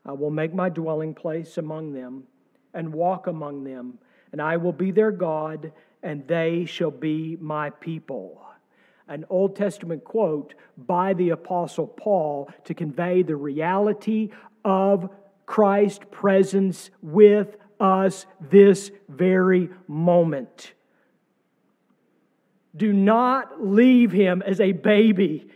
I 0.06 0.12
will 0.12 0.30
make 0.30 0.52
my 0.52 0.68
dwelling 0.68 1.14
place 1.14 1.58
among 1.58 1.92
them 1.92 2.24
and 2.72 2.92
walk 2.92 3.26
among 3.26 3.64
them, 3.64 3.98
and 4.32 4.42
I 4.42 4.56
will 4.56 4.72
be 4.72 4.90
their 4.90 5.12
God, 5.12 5.72
and 6.04 6.28
they 6.28 6.66
shall 6.66 6.90
be 6.90 7.36
my 7.40 7.70
people. 7.70 8.40
An 9.08 9.24
Old 9.28 9.56
Testament 9.56 10.04
quote 10.04 10.54
by 10.78 11.14
the 11.14 11.30
Apostle 11.30 11.86
Paul 11.86 12.50
to 12.64 12.74
convey 12.74 13.22
the 13.22 13.36
reality 13.36 14.30
of 14.64 15.10
Christ's 15.46 16.04
presence 16.10 16.90
with 17.02 17.56
us 17.80 18.26
this 18.50 18.90
very 19.08 19.70
moment. 19.88 20.74
Do 22.76 22.92
not 22.92 23.62
leave 23.64 24.12
him 24.12 24.42
as 24.42 24.60
a 24.60 24.72
baby 24.72 25.48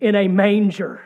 in 0.00 0.14
a 0.14 0.28
manger. 0.28 1.00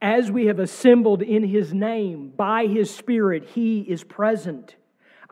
As 0.00 0.30
we 0.30 0.46
have 0.46 0.58
assembled 0.58 1.22
in 1.22 1.44
his 1.44 1.72
name, 1.72 2.32
by 2.36 2.66
his 2.66 2.92
Spirit, 2.92 3.50
he 3.50 3.80
is 3.80 4.02
present. 4.02 4.76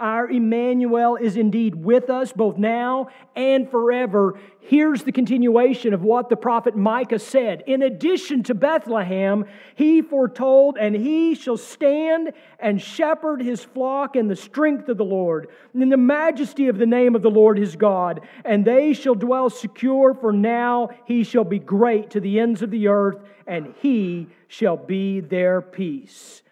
Our 0.00 0.30
Emmanuel 0.30 1.16
is 1.16 1.36
indeed 1.36 1.74
with 1.74 2.08
us 2.08 2.32
both 2.32 2.56
now 2.56 3.08
and 3.36 3.70
forever. 3.70 4.40
Here's 4.60 5.02
the 5.02 5.12
continuation 5.12 5.92
of 5.92 6.02
what 6.02 6.30
the 6.30 6.36
prophet 6.36 6.74
Micah 6.74 7.18
said. 7.18 7.62
In 7.66 7.82
addition 7.82 8.42
to 8.44 8.54
Bethlehem, 8.54 9.44
he 9.74 10.00
foretold, 10.00 10.78
and 10.78 10.96
he 10.96 11.34
shall 11.34 11.58
stand 11.58 12.32
and 12.58 12.80
shepherd 12.80 13.42
his 13.42 13.62
flock 13.62 14.16
in 14.16 14.28
the 14.28 14.36
strength 14.36 14.88
of 14.88 14.96
the 14.96 15.04
Lord, 15.04 15.48
in 15.74 15.90
the 15.90 15.98
majesty 15.98 16.68
of 16.68 16.78
the 16.78 16.86
name 16.86 17.14
of 17.14 17.20
the 17.20 17.30
Lord 17.30 17.58
his 17.58 17.76
God. 17.76 18.22
And 18.44 18.64
they 18.64 18.94
shall 18.94 19.14
dwell 19.14 19.50
secure, 19.50 20.14
for 20.14 20.32
now 20.32 20.88
he 21.04 21.24
shall 21.24 21.44
be 21.44 21.58
great 21.58 22.08
to 22.10 22.20
the 22.20 22.40
ends 22.40 22.62
of 22.62 22.70
the 22.70 22.88
earth, 22.88 23.18
and 23.46 23.74
he 23.82 24.28
shall 24.48 24.78
be 24.78 25.20
their 25.20 25.60
peace. 25.60 26.42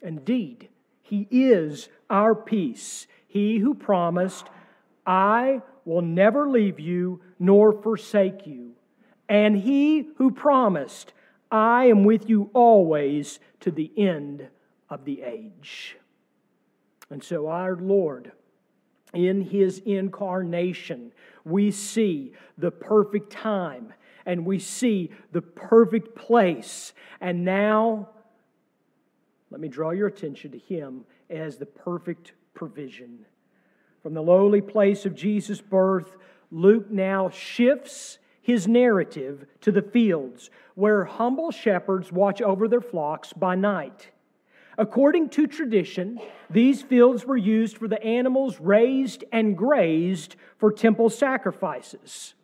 Indeed, 0.00 0.68
he 1.02 1.26
is 1.30 1.88
our 2.12 2.34
peace. 2.34 3.08
He 3.26 3.58
who 3.58 3.74
promised, 3.74 4.46
I 5.04 5.62
will 5.84 6.02
never 6.02 6.48
leave 6.48 6.78
you 6.78 7.20
nor 7.40 7.72
forsake 7.72 8.46
you. 8.46 8.72
And 9.28 9.56
he 9.56 10.10
who 10.18 10.30
promised, 10.30 11.12
I 11.50 11.86
am 11.86 12.04
with 12.04 12.28
you 12.28 12.50
always 12.52 13.40
to 13.60 13.70
the 13.70 13.90
end 13.96 14.46
of 14.90 15.04
the 15.04 15.22
age. 15.22 15.96
And 17.10 17.24
so, 17.24 17.48
our 17.48 17.76
Lord, 17.76 18.32
in 19.14 19.40
his 19.40 19.78
incarnation, 19.78 21.12
we 21.44 21.70
see 21.70 22.32
the 22.58 22.70
perfect 22.70 23.32
time 23.32 23.92
and 24.24 24.46
we 24.46 24.58
see 24.58 25.10
the 25.32 25.42
perfect 25.42 26.14
place. 26.14 26.92
And 27.20 27.44
now, 27.44 28.10
let 29.50 29.60
me 29.60 29.68
draw 29.68 29.90
your 29.90 30.06
attention 30.08 30.52
to 30.52 30.58
him 30.58 31.04
as 31.32 31.56
the 31.56 31.66
perfect 31.66 32.32
provision. 32.54 33.26
From 34.02 34.14
the 34.14 34.22
lowly 34.22 34.60
place 34.60 35.06
of 35.06 35.14
Jesus' 35.14 35.60
birth, 35.60 36.16
Luke 36.50 36.90
now 36.90 37.30
shifts 37.30 38.18
his 38.40 38.68
narrative 38.68 39.46
to 39.60 39.72
the 39.72 39.82
fields 39.82 40.50
where 40.74 41.04
humble 41.04 41.50
shepherds 41.50 42.12
watch 42.12 42.42
over 42.42 42.68
their 42.68 42.80
flocks 42.80 43.32
by 43.32 43.54
night. 43.54 44.10
According 44.78 45.28
to 45.30 45.46
tradition, 45.46 46.18
these 46.50 46.82
fields 46.82 47.24
were 47.24 47.36
used 47.36 47.78
for 47.78 47.88
the 47.88 48.02
animals 48.02 48.58
raised 48.58 49.24
and 49.30 49.56
grazed 49.56 50.36
for 50.58 50.72
temple 50.72 51.10
sacrifices. 51.10 52.34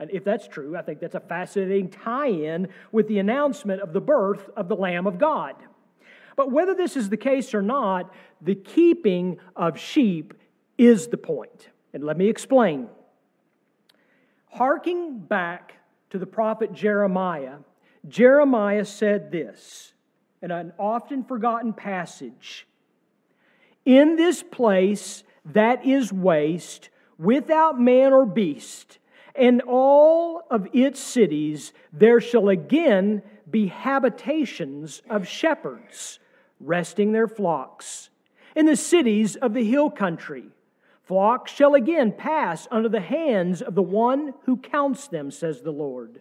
And 0.00 0.10
if 0.10 0.24
that's 0.24 0.46
true, 0.46 0.76
I 0.76 0.82
think 0.82 1.00
that's 1.00 1.14
a 1.14 1.20
fascinating 1.20 1.88
tie 1.88 2.28
in 2.28 2.68
with 2.92 3.08
the 3.08 3.18
announcement 3.18 3.80
of 3.80 3.92
the 3.92 4.00
birth 4.00 4.48
of 4.56 4.68
the 4.68 4.76
Lamb 4.76 5.06
of 5.06 5.18
God. 5.18 5.56
But 6.38 6.52
whether 6.52 6.72
this 6.72 6.96
is 6.96 7.08
the 7.08 7.16
case 7.16 7.52
or 7.52 7.62
not, 7.62 8.14
the 8.40 8.54
keeping 8.54 9.38
of 9.56 9.76
sheep 9.76 10.34
is 10.78 11.08
the 11.08 11.16
point. 11.16 11.70
And 11.92 12.04
let 12.04 12.16
me 12.16 12.28
explain. 12.28 12.86
Harking 14.46 15.18
back 15.18 15.74
to 16.10 16.18
the 16.18 16.26
prophet 16.26 16.72
Jeremiah, 16.72 17.56
Jeremiah 18.06 18.84
said 18.84 19.32
this 19.32 19.94
in 20.40 20.52
an 20.52 20.74
often 20.78 21.24
forgotten 21.24 21.72
passage 21.72 22.68
In 23.84 24.14
this 24.14 24.44
place 24.44 25.24
that 25.44 25.84
is 25.84 26.12
waste, 26.12 26.88
without 27.18 27.80
man 27.80 28.12
or 28.12 28.24
beast, 28.24 29.00
and 29.34 29.60
all 29.62 30.44
of 30.52 30.68
its 30.72 31.00
cities, 31.00 31.72
there 31.92 32.20
shall 32.20 32.48
again 32.48 33.22
be 33.50 33.66
habitations 33.66 35.02
of 35.10 35.26
shepherds 35.26 36.20
resting 36.60 37.12
their 37.12 37.28
flocks. 37.28 38.10
In 38.54 38.66
the 38.66 38.76
cities 38.76 39.36
of 39.36 39.54
the 39.54 39.64
hill 39.64 39.90
country, 39.90 40.46
flocks 41.02 41.52
shall 41.52 41.74
again 41.74 42.12
pass 42.12 42.66
under 42.70 42.88
the 42.88 43.00
hands 43.00 43.62
of 43.62 43.74
the 43.74 43.82
one 43.82 44.34
who 44.44 44.56
counts 44.56 45.08
them, 45.08 45.30
says 45.30 45.62
the 45.62 45.70
Lord. 45.70 46.20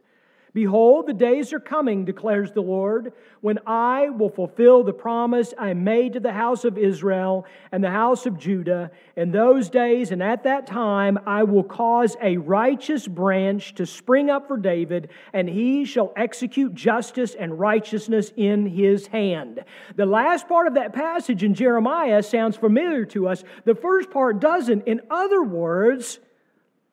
Behold, 0.58 1.06
the 1.06 1.14
days 1.14 1.54
are 1.54 1.60
coming, 1.60 2.04
declares 2.04 2.52
the 2.52 2.62
Lord, 2.62 3.14
when 3.42 3.60
I 3.68 4.10
will 4.10 4.32
fulfill 4.32 4.84
the 4.84 4.92
promise 4.92 5.54
I 5.56 5.76
made 5.76 6.14
to 6.14 6.20
the 6.20 6.32
house 6.34 6.66
of 6.66 6.80
Israel 6.80 7.46
and 7.72 7.84
the 7.84 7.92
house 7.92 8.26
of 8.26 8.40
Judah. 8.40 8.90
In 9.16 9.30
those 9.30 9.70
days 9.70 10.10
and 10.10 10.24
at 10.24 10.46
that 10.46 10.66
time, 10.66 11.20
I 11.28 11.44
will 11.44 11.64
cause 11.64 12.18
a 12.24 12.38
righteous 12.38 13.08
branch 13.08 13.76
to 13.76 13.86
spring 13.86 14.32
up 14.32 14.48
for 14.48 14.58
David, 14.58 15.10
and 15.32 15.48
he 15.48 15.86
shall 15.86 16.12
execute 16.16 16.74
justice 16.74 17.36
and 17.36 17.60
righteousness 17.60 18.32
in 18.36 18.66
his 18.66 19.06
hand. 19.06 19.64
The 19.96 20.08
last 20.08 20.48
part 20.48 20.66
of 20.66 20.74
that 20.74 20.92
passage 20.92 21.44
in 21.44 21.54
Jeremiah 21.54 22.24
sounds 22.24 22.58
familiar 22.58 23.06
to 23.06 23.28
us. 23.28 23.44
The 23.66 23.76
first 23.76 24.10
part 24.10 24.40
doesn't. 24.40 24.88
In 24.88 25.02
other 25.12 25.44
words, 25.44 26.18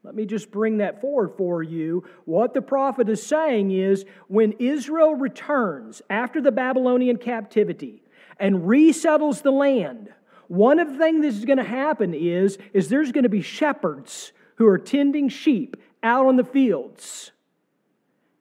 let 0.04 0.14
me 0.14 0.26
just 0.26 0.50
bring 0.50 0.78
that 0.78 1.00
forward 1.00 1.32
for 1.38 1.62
you. 1.62 2.04
What 2.26 2.52
the 2.52 2.60
prophet 2.60 3.08
is 3.08 3.24
saying 3.26 3.70
is 3.70 4.04
when 4.28 4.52
Israel 4.58 5.14
returns 5.14 6.02
after 6.10 6.42
the 6.42 6.52
Babylonian 6.52 7.16
captivity 7.16 8.02
and 8.38 8.68
resettles 8.68 9.40
the 9.40 9.50
land, 9.50 10.12
one 10.48 10.78
of 10.78 10.92
the 10.92 10.98
things 10.98 11.22
that 11.22 11.28
is 11.28 11.46
going 11.46 11.58
to 11.58 11.64
happen 11.64 12.12
is, 12.12 12.58
is 12.74 12.90
there's 12.90 13.12
going 13.12 13.22
to 13.22 13.30
be 13.30 13.40
shepherds 13.40 14.32
who 14.56 14.66
are 14.66 14.78
tending 14.78 15.30
sheep 15.30 15.78
out 16.02 16.26
on 16.26 16.36
the 16.36 16.44
fields. 16.44 17.32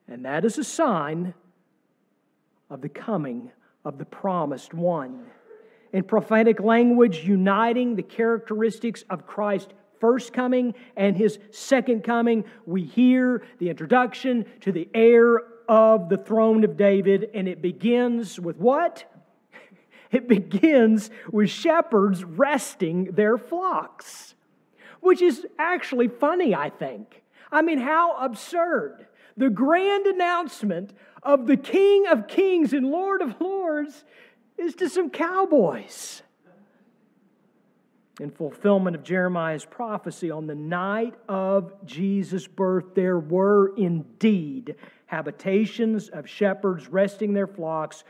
And 0.10 0.26
that 0.26 0.44
is 0.44 0.58
a 0.58 0.66
sign 0.66 1.34
of 2.70 2.82
the 2.82 2.90
coming 2.90 3.52
of 3.86 3.98
the 3.98 4.06
promised 4.06 4.74
one. 4.74 5.28
In 5.94 6.04
prophetic 6.04 6.60
language, 6.60 7.24
uniting 7.24 7.96
the 7.96 8.04
characteristics 8.04 9.06
of 9.10 9.26
Christ 9.26 9.74
first 10.04 10.34
coming 10.34 10.76
and 10.98 11.16
his 11.16 11.40
second 11.52 12.04
coming, 12.04 12.44
we 12.66 12.84
hear 12.84 13.42
the 13.60 13.70
introduction 13.70 14.46
to 14.60 14.70
the 14.70 14.90
heir 14.94 15.40
of 15.70 16.10
the 16.10 16.18
throne 16.18 16.66
of 16.66 16.76
David, 16.76 17.30
and 17.34 17.48
it 17.48 17.62
begins 17.62 18.38
with 18.38 18.58
what? 18.58 19.06
it 20.12 20.28
begins 20.28 21.10
with 21.32 21.50
shepherds 21.50 22.22
resting 22.26 23.06
their 23.14 23.38
flocks, 23.38 24.36
which 25.00 25.22
is 25.22 25.48
actually 25.58 26.10
funny, 26.10 26.54
I 26.54 26.70
think. 26.70 27.24
I 27.50 27.62
mean, 27.62 27.78
how 27.78 28.18
absurd. 28.18 29.08
The 29.38 29.50
grand 29.50 30.06
announcement 30.06 30.92
of 31.24 31.48
the 31.48 31.56
King 31.56 32.08
of 32.08 32.28
Kings 32.28 32.74
and 32.74 32.88
Lord 32.88 33.22
of 33.22 33.40
Lords 33.40 34.04
is 34.58 34.76
to 34.76 34.90
some 34.90 35.10
cowboys. 35.10 36.24
In 38.20 38.30
fulfillment 38.30 38.96
of 38.96 39.04
Jeremiah's 39.04 39.66
prophecy, 39.66 40.30
on 40.30 40.46
the 40.46 40.56
night 40.56 41.16
of 41.28 41.74
Jesus' 41.86 42.46
birth, 42.46 42.94
there 42.94 43.18
were 43.18 43.76
indeed 43.76 44.76
habitations 45.08 46.10
of 46.10 46.30
shepherds 46.30 46.88
resting 46.88 47.34
their 47.34 47.48
flocks, 47.48 48.04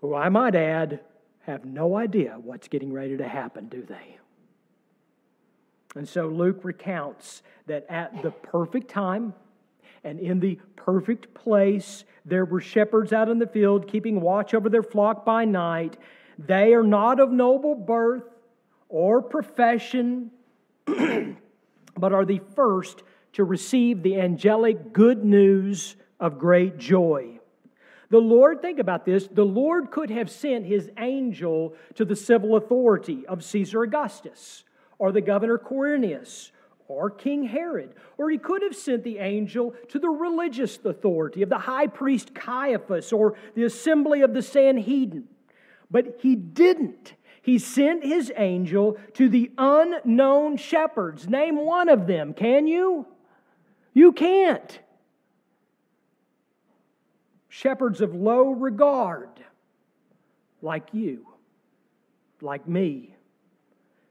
who 0.00 0.14
I 0.14 0.28
might 0.28 0.56
add 0.56 1.00
have 1.42 1.64
no 1.64 1.96
idea 1.96 2.36
what's 2.42 2.68
getting 2.68 2.92
ready 2.92 3.16
to 3.16 3.28
happen, 3.28 3.68
do 3.68 3.82
they? 3.82 4.18
And 5.94 6.08
so 6.08 6.26
Luke 6.26 6.64
recounts 6.64 7.42
that 7.66 7.86
at 7.88 8.22
the 8.22 8.30
perfect 8.30 8.88
time 8.88 9.34
and 10.04 10.18
in 10.18 10.40
the 10.40 10.58
perfect 10.76 11.32
place, 11.32 12.04
there 12.24 12.44
were 12.44 12.60
shepherds 12.60 13.12
out 13.12 13.28
in 13.28 13.38
the 13.38 13.46
field 13.46 13.88
keeping 13.88 14.20
watch 14.20 14.52
over 14.52 14.68
their 14.68 14.82
flock 14.82 15.24
by 15.24 15.44
night. 15.44 15.96
They 16.38 16.74
are 16.74 16.82
not 16.82 17.18
of 17.18 17.30
noble 17.30 17.74
birth 17.74 18.24
or 18.88 19.22
profession, 19.22 20.30
but 20.86 22.12
are 22.12 22.24
the 22.24 22.40
first 22.54 23.02
to 23.34 23.44
receive 23.44 24.02
the 24.02 24.20
angelic 24.20 24.92
good 24.92 25.24
news 25.24 25.96
of 26.18 26.38
great 26.38 26.78
joy. 26.78 27.38
The 28.10 28.18
Lord, 28.18 28.62
think 28.62 28.78
about 28.78 29.04
this, 29.04 29.28
the 29.28 29.44
Lord 29.44 29.90
could 29.90 30.10
have 30.10 30.30
sent 30.30 30.64
his 30.64 30.90
angel 30.96 31.74
to 31.96 32.04
the 32.04 32.16
civil 32.16 32.56
authority 32.56 33.26
of 33.26 33.44
Caesar 33.44 33.82
Augustus 33.82 34.64
or 34.98 35.12
the 35.12 35.20
governor 35.20 35.58
Quirinius 35.58 36.50
or 36.88 37.10
King 37.10 37.44
Herod, 37.44 37.94
or 38.16 38.30
he 38.30 38.38
could 38.38 38.62
have 38.62 38.74
sent 38.74 39.04
the 39.04 39.18
angel 39.18 39.74
to 39.90 39.98
the 39.98 40.08
religious 40.08 40.78
authority 40.82 41.42
of 41.42 41.50
the 41.50 41.58
high 41.58 41.86
priest 41.86 42.34
Caiaphas 42.34 43.12
or 43.12 43.34
the 43.54 43.64
assembly 43.64 44.22
of 44.22 44.32
the 44.32 44.40
Sanhedrin. 44.42 45.24
But 45.90 46.18
he 46.20 46.34
didn't. 46.34 47.12
He 47.48 47.58
sent 47.58 48.04
his 48.04 48.30
angel 48.36 48.98
to 49.14 49.30
the 49.30 49.50
unknown 49.56 50.58
shepherds. 50.58 51.26
Name 51.26 51.56
one 51.56 51.88
of 51.88 52.06
them, 52.06 52.34
can 52.34 52.66
you? 52.66 53.06
You 53.94 54.12
can't. 54.12 54.78
Shepherds 57.48 58.02
of 58.02 58.14
low 58.14 58.50
regard, 58.50 59.30
like 60.60 60.88
you, 60.92 61.26
like 62.42 62.68
me, 62.68 63.14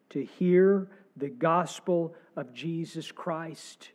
to 0.09 0.25
hear 0.25 0.87
the 1.15 1.29
gospel 1.29 2.15
of 2.35 2.55
Jesus 2.55 3.11
Christ. 3.11 3.91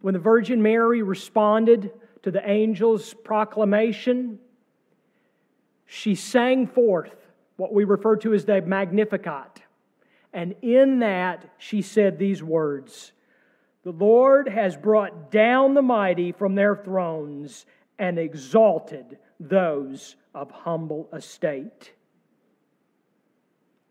When 0.00 0.14
the 0.14 0.18
Virgin 0.18 0.60
Mary 0.60 1.02
responded 1.02 1.92
to 2.24 2.32
the 2.32 2.44
angel's 2.44 3.14
proclamation, 3.14 4.40
she 5.86 6.16
sang 6.16 6.66
forth 6.66 7.14
what 7.56 7.72
we 7.72 7.84
refer 7.84 8.16
to 8.16 8.34
as 8.34 8.44
the 8.44 8.60
Magnificat. 8.62 9.62
And 10.32 10.56
in 10.62 10.98
that, 11.00 11.44
she 11.58 11.82
said 11.82 12.18
these 12.18 12.42
words 12.42 13.12
The 13.84 13.92
Lord 13.92 14.48
has 14.48 14.76
brought 14.76 15.30
down 15.30 15.74
the 15.74 15.82
mighty 15.82 16.32
from 16.32 16.54
their 16.54 16.76
thrones 16.76 17.66
and 17.98 18.18
exalted 18.18 19.18
those 19.38 20.16
of 20.34 20.50
humble 20.50 21.08
estate. 21.12 21.92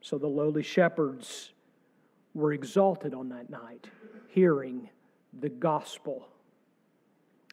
So 0.01 0.17
the 0.17 0.27
lowly 0.27 0.63
shepherds 0.63 1.53
were 2.33 2.51
exalted 2.51 3.13
on 3.13 3.29
that 3.29 3.49
night, 3.49 3.87
hearing 4.27 4.89
the 5.39 5.49
gospel. 5.49 6.27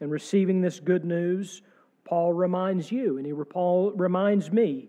And 0.00 0.10
receiving 0.10 0.60
this 0.60 0.80
good 0.80 1.04
news, 1.04 1.62
Paul 2.04 2.32
reminds 2.32 2.90
you, 2.90 3.18
and 3.18 3.26
he 3.26 3.32
Paul 3.32 3.92
reminds 3.92 4.50
me 4.50 4.88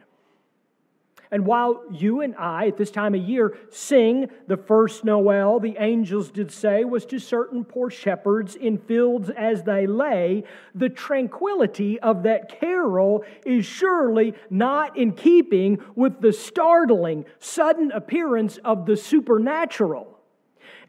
And 1.31 1.45
while 1.45 1.83
you 1.89 2.19
and 2.19 2.35
I, 2.35 2.67
at 2.67 2.77
this 2.77 2.91
time 2.91 3.15
of 3.15 3.21
year, 3.21 3.57
sing 3.69 4.29
the 4.47 4.57
first 4.57 5.05
Noel, 5.05 5.61
the 5.61 5.77
angels 5.79 6.29
did 6.29 6.51
say, 6.51 6.83
was 6.83 7.05
to 7.05 7.19
certain 7.19 7.63
poor 7.63 7.89
shepherds 7.89 8.55
in 8.55 8.77
fields 8.77 9.29
as 9.29 9.63
they 9.63 9.87
lay, 9.87 10.43
the 10.75 10.89
tranquility 10.89 11.97
of 12.01 12.23
that 12.23 12.59
carol 12.59 13.23
is 13.45 13.65
surely 13.65 14.33
not 14.49 14.97
in 14.97 15.13
keeping 15.13 15.79
with 15.95 16.19
the 16.19 16.33
startling, 16.33 17.23
sudden 17.39 17.91
appearance 17.93 18.57
of 18.65 18.85
the 18.85 18.97
supernatural. 18.97 20.19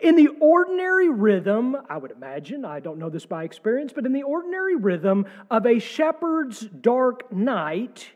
In 0.00 0.16
the 0.16 0.28
ordinary 0.40 1.08
rhythm, 1.08 1.76
I 1.88 1.96
would 1.96 2.10
imagine, 2.10 2.64
I 2.64 2.80
don't 2.80 2.98
know 2.98 3.08
this 3.08 3.26
by 3.26 3.44
experience, 3.44 3.92
but 3.94 4.04
in 4.04 4.12
the 4.12 4.24
ordinary 4.24 4.74
rhythm 4.74 5.26
of 5.48 5.64
a 5.64 5.78
shepherd's 5.78 6.60
dark 6.60 7.32
night, 7.32 8.10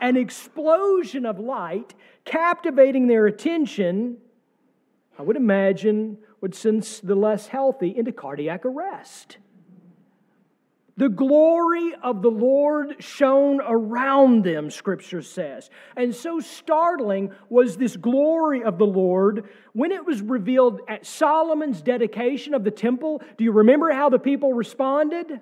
an 0.00 0.16
explosion 0.16 1.26
of 1.26 1.38
light 1.38 1.94
captivating 2.24 3.06
their 3.06 3.26
attention, 3.26 4.18
I 5.18 5.22
would 5.22 5.36
imagine 5.36 6.18
would 6.40 6.54
send 6.54 6.82
the 7.02 7.14
less 7.14 7.48
healthy 7.48 7.96
into 7.96 8.12
cardiac 8.12 8.64
arrest. 8.64 9.38
The 10.96 11.08
glory 11.08 11.94
of 12.02 12.22
the 12.22 12.30
Lord 12.30 12.96
shone 12.98 13.60
around 13.64 14.42
them, 14.42 14.68
Scripture 14.68 15.22
says. 15.22 15.70
And 15.96 16.12
so 16.12 16.40
startling 16.40 17.30
was 17.48 17.76
this 17.76 17.96
glory 17.96 18.64
of 18.64 18.78
the 18.78 18.86
Lord 18.86 19.48
when 19.74 19.92
it 19.92 20.04
was 20.04 20.20
revealed 20.20 20.80
at 20.88 21.06
Solomon's 21.06 21.82
dedication 21.82 22.52
of 22.52 22.64
the 22.64 22.72
temple. 22.72 23.22
Do 23.36 23.44
you 23.44 23.52
remember 23.52 23.92
how 23.92 24.08
the 24.08 24.18
people 24.18 24.52
responded? 24.52 25.40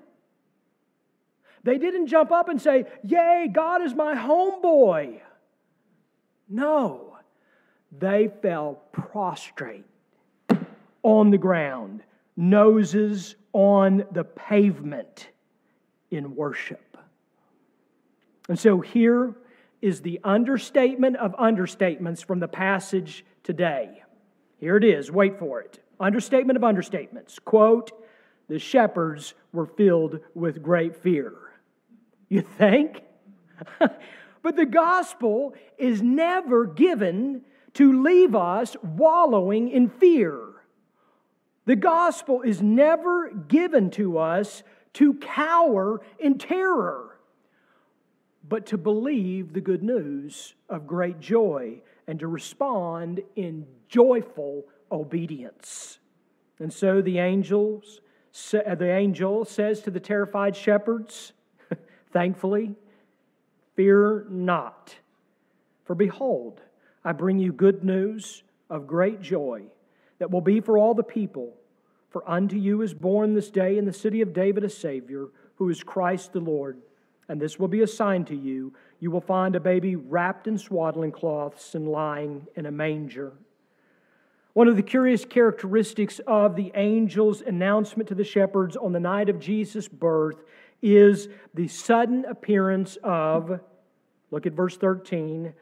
They 1.67 1.79
didn't 1.79 2.07
jump 2.07 2.31
up 2.31 2.49
and 2.49 2.63
say, 2.63 2.85
Yay, 3.03 3.51
God 3.53 3.83
is 3.83 3.93
my 3.93 4.15
homeboy. 4.15 5.21
No, 6.49 7.17
they 7.91 8.31
fell 8.41 8.83
prostrate 8.93 9.85
on 11.03 11.31
the 11.33 11.39
ground, 11.39 12.05
noses 12.37 13.35
on 13.53 14.05
the 14.13 14.23
pavement 14.23 15.29
in 16.13 16.37
worship. 16.37 16.97
And 18.49 18.57
so 18.57 18.81
here 18.81 19.35
is 19.83 20.03
the 20.03 20.21
understatement 20.23 21.17
of 21.17 21.33
understatements 21.33 22.25
from 22.25 22.39
the 22.39 22.47
passage 22.47 23.25
today. 23.43 24.05
Here 24.59 24.77
it 24.77 24.85
is, 24.85 25.11
wait 25.11 25.41
for 25.41 25.63
it. 25.63 25.81
Understatement 25.99 26.57
of 26.57 26.63
understatements. 26.63 27.43
Quote, 27.45 27.91
the 28.49 28.61
shepherds 28.61 29.35
were 29.53 29.67
filled 29.67 30.21
with 30.33 30.63
great 30.63 30.95
fear. 30.95 31.33
You 32.29 32.43
think? 32.43 33.03
but 33.79 34.57
the 34.57 34.67
gospel 34.67 35.55
is 35.79 36.03
never 36.03 36.67
given 36.67 37.43
to 37.75 38.03
leave 38.03 38.35
us 38.35 38.77
wallowing 38.83 39.69
in 39.69 39.89
fear. 39.89 40.41
The 41.67 41.77
gospel 41.77 42.43
is 42.43 42.63
never 42.63 43.31
given 43.31 43.91
to 43.93 44.19
us 44.19 44.63
to 44.95 45.15
cower 45.15 46.01
in 46.19 46.39
terror, 46.39 47.19
but 48.49 48.67
to 48.67 48.79
believe 48.79 49.53
the 49.53 49.61
good 49.61 49.83
news 49.83 50.55
of 50.69 50.87
great 50.87 51.21
joy 51.21 51.83
and 52.07 52.19
to 52.21 52.29
respond 52.29 53.21
in 53.35 53.67
joyful 53.89 54.65
obedience. 54.91 55.99
And 56.59 56.73
so 56.73 57.03
the 57.03 57.19
angels, 57.19 58.01
the 58.53 58.91
angel 58.91 59.45
says 59.45 59.81
to 59.83 59.91
the 59.91 60.01
terrified 60.01 60.57
shepherds, 60.57 61.33
Thankfully, 62.13 62.75
fear 63.75 64.27
not. 64.31 64.95
For 65.85 65.95
behold, 65.95 66.61
I 67.05 67.13
bring 67.13 67.39
you 67.39 67.53
good 67.53 67.85
news 67.85 68.43
of 68.71 68.87
great 68.87 69.21
joy 69.21 69.63
that 70.19 70.31
will 70.31 70.41
be 70.41 70.61
for 70.61 70.79
all 70.79 70.95
the 70.95 71.03
people. 71.03 71.53
For 72.11 72.29
unto 72.29 72.57
you 72.57 72.83
is 72.83 72.95
born 72.95 73.35
this 73.35 73.51
day 73.51 73.77
in 73.77 73.85
the 73.85 73.93
city 73.93 74.23
of 74.23 74.33
David 74.33 74.65
a 74.65 74.71
Savior, 74.71 75.29
who 75.57 75.69
is 75.69 75.83
Christ 75.83 76.33
the 76.33 76.41
Lord. 76.41 76.79
and 77.29 77.41
this 77.41 77.59
will 77.59 77.69
be 77.69 77.83
a 77.83 77.87
sign 77.87 78.25
to 78.27 78.37
you. 78.37 78.73
You 79.01 79.11
will 79.11 79.21
find 79.21 79.57
a 79.57 79.61
baby 79.61 79.97
wrapped 79.97 80.47
in 80.47 80.59
swaddling 80.59 81.13
cloths 81.13 81.75
and 81.75 81.89
lying 81.89 82.47
in 82.55 82.67
a 82.67 82.71
manger. 82.71 83.33
One 84.53 84.69
of 84.69 84.77
the 84.77 84.83
curious 84.83 85.25
characteristics 85.25 86.19
of 86.27 86.57
the 86.57 86.73
angel's 86.75 87.43
announcement 87.43 88.09
to 88.09 88.15
the 88.15 88.25
shepherds 88.25 88.77
on 88.77 88.93
the 88.93 89.01
night 89.01 89.29
of 89.29 89.39
Jesus' 89.39 89.89
birth 89.89 90.43
is 90.95 91.29
the 91.55 91.67
sudden 91.67 92.25
appearance 92.25 92.97
of, 93.03 93.61
look 94.31 94.47
at 94.47 94.53
verse 94.53 94.77
13, 94.77 95.53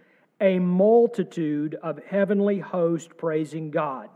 a 0.41 0.59
multitude 0.59 1.77
of 1.83 1.99
heavenly 2.07 2.59
hosts 2.59 3.09
praising 3.17 3.71
God. 3.71 4.11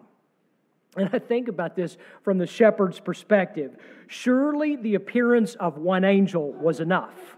And 0.96 1.08
I 1.12 1.18
think 1.18 1.48
about 1.48 1.76
this 1.76 1.96
from 2.22 2.38
the 2.38 2.46
shepherd's 2.46 3.00
perspective. 3.00 3.76
Surely 4.06 4.76
the 4.76 4.96
appearance 4.96 5.54
of 5.54 5.78
one 5.78 6.04
angel 6.04 6.52
was 6.52 6.80
enough. 6.80 7.36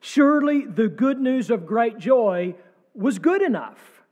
Surely 0.00 0.64
the 0.64 0.88
good 0.88 1.20
news 1.20 1.50
of 1.50 1.66
great 1.66 1.98
joy 1.98 2.54
was 2.94 3.18
good 3.18 3.42
enough. 3.42 4.02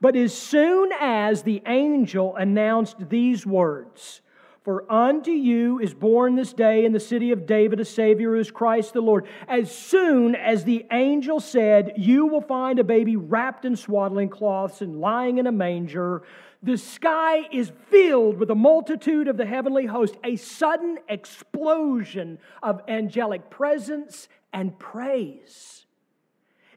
But 0.00 0.16
as 0.16 0.36
soon 0.36 0.90
as 1.00 1.42
the 1.42 1.62
angel 1.66 2.36
announced 2.36 3.08
these 3.08 3.46
words, 3.46 4.20
for 4.64 4.90
unto 4.90 5.30
you 5.30 5.78
is 5.78 5.92
born 5.92 6.36
this 6.36 6.54
day 6.54 6.86
in 6.86 6.92
the 6.92 7.00
city 7.00 7.32
of 7.32 7.44
David 7.44 7.80
a 7.80 7.84
Savior 7.84 8.32
who 8.32 8.40
is 8.40 8.50
Christ 8.50 8.94
the 8.94 9.02
Lord. 9.02 9.26
As 9.46 9.70
soon 9.70 10.34
as 10.34 10.64
the 10.64 10.86
angel 10.90 11.38
said, 11.38 11.92
You 11.98 12.26
will 12.26 12.40
find 12.40 12.78
a 12.78 12.84
baby 12.84 13.14
wrapped 13.14 13.66
in 13.66 13.76
swaddling 13.76 14.30
cloths 14.30 14.80
and 14.80 15.00
lying 15.00 15.36
in 15.36 15.46
a 15.46 15.52
manger, 15.52 16.22
the 16.62 16.78
sky 16.78 17.46
is 17.52 17.72
filled 17.90 18.38
with 18.38 18.50
a 18.50 18.54
multitude 18.54 19.28
of 19.28 19.36
the 19.36 19.44
heavenly 19.44 19.84
host, 19.84 20.16
a 20.24 20.36
sudden 20.36 20.98
explosion 21.10 22.38
of 22.62 22.80
angelic 22.88 23.50
presence 23.50 24.28
and 24.50 24.78
praise. 24.78 25.84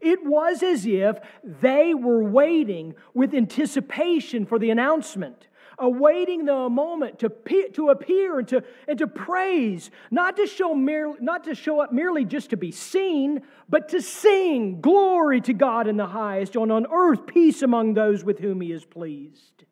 It 0.02 0.26
was 0.26 0.62
as 0.62 0.86
if 0.86 1.19
they 1.41 1.93
were 1.93 2.21
waiting 2.21 2.95
with 3.13 3.34
anticipation 3.34 4.45
for 4.45 4.60
the 4.60 4.71
announcement 4.71 5.46
awaiting 5.79 6.45
the 6.45 6.69
moment 6.69 7.19
to, 7.19 7.29
to 7.73 7.89
appear 7.89 8.39
and 8.39 8.47
to, 8.47 8.63
and 8.87 8.97
to 8.97 9.07
praise, 9.07 9.91
not 10.09 10.37
to, 10.37 10.47
show 10.47 10.73
merely, 10.73 11.17
not 11.19 11.43
to 11.43 11.53
show 11.53 11.79
up 11.79 11.91
merely 11.91 12.25
just 12.25 12.49
to 12.49 12.57
be 12.57 12.71
seen, 12.71 13.41
but 13.69 13.89
to 13.89 14.01
sing 14.01 14.81
glory 14.81 15.41
to 15.41 15.53
God 15.53 15.87
in 15.87 15.97
the 15.97 16.07
highest, 16.07 16.55
and 16.55 16.71
on 16.71 16.87
earth 16.91 17.27
peace 17.27 17.61
among 17.61 17.93
those 17.93 18.23
with 18.23 18.39
whom 18.39 18.61
he 18.61 18.71
is 18.71 18.85
pleased. 18.85 19.65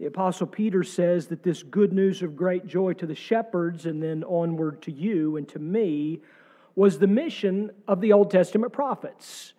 The 0.00 0.06
Apostle 0.06 0.46
Peter 0.46 0.82
says 0.82 1.26
that 1.26 1.42
this 1.42 1.62
good 1.62 1.92
news 1.92 2.22
of 2.22 2.34
great 2.34 2.66
joy 2.66 2.94
to 2.94 3.06
the 3.06 3.14
shepherds 3.14 3.84
and 3.84 4.02
then 4.02 4.24
onward 4.24 4.80
to 4.82 4.92
you 4.92 5.36
and 5.36 5.46
to 5.50 5.58
me 5.58 6.22
was 6.74 6.98
the 6.98 7.06
mission 7.06 7.70
of 7.86 8.00
the 8.00 8.14
Old 8.14 8.30
Testament 8.30 8.72
prophets 8.72 9.52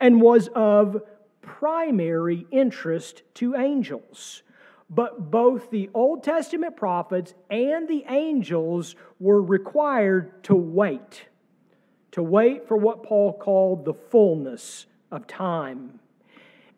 and 0.00 0.20
was 0.20 0.48
of 0.56 1.02
primary 1.46 2.46
interest 2.50 3.22
to 3.34 3.54
angels. 3.54 4.42
But 4.90 5.30
both 5.30 5.70
the 5.70 5.88
Old 5.94 6.22
Testament 6.22 6.76
prophets 6.76 7.34
and 7.50 7.88
the 7.88 8.04
angels 8.08 8.94
were 9.18 9.42
required 9.42 10.44
to 10.44 10.54
wait, 10.54 11.26
to 12.12 12.22
wait 12.22 12.68
for 12.68 12.76
what 12.76 13.02
Paul 13.02 13.32
called 13.32 13.84
the 13.84 13.94
fullness 13.94 14.86
of 15.10 15.26
time. 15.26 15.98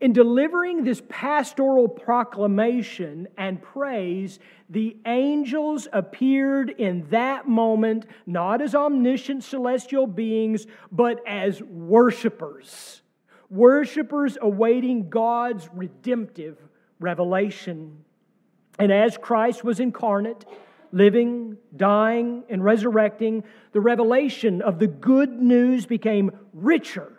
In 0.01 0.13
delivering 0.13 0.85
this 0.85 1.03
pastoral 1.09 1.89
proclamation 1.89 3.27
and 3.37 3.61
praise, 3.61 4.39
the 4.71 4.97
angels 5.05 5.89
appeared 5.93 6.71
in 6.71 7.09
that 7.11 7.49
moment 7.49 8.07
not 8.25 8.63
as 8.63 8.77
omniscient 8.77 9.43
celestial 9.43 10.07
beings, 10.07 10.67
but 10.93 11.21
as 11.27 11.61
worshipers 11.63 13.03
worshipers 13.51 14.37
awaiting 14.41 15.09
God's 15.09 15.69
redemptive 15.75 16.59
revelation. 17.01 18.05
And 18.79 18.93
as 18.93 19.17
Christ 19.17 19.65
was 19.65 19.81
incarnate, 19.81 20.45
living, 20.93 21.57
dying, 21.77 22.45
and 22.49 22.63
resurrecting, 22.63 23.45
the 23.73 23.81
revelation 23.81 24.63
of 24.63 24.79
the 24.79 24.87
good 24.87 25.31
news 25.31 25.87
became 25.87 26.31
richer 26.53 27.13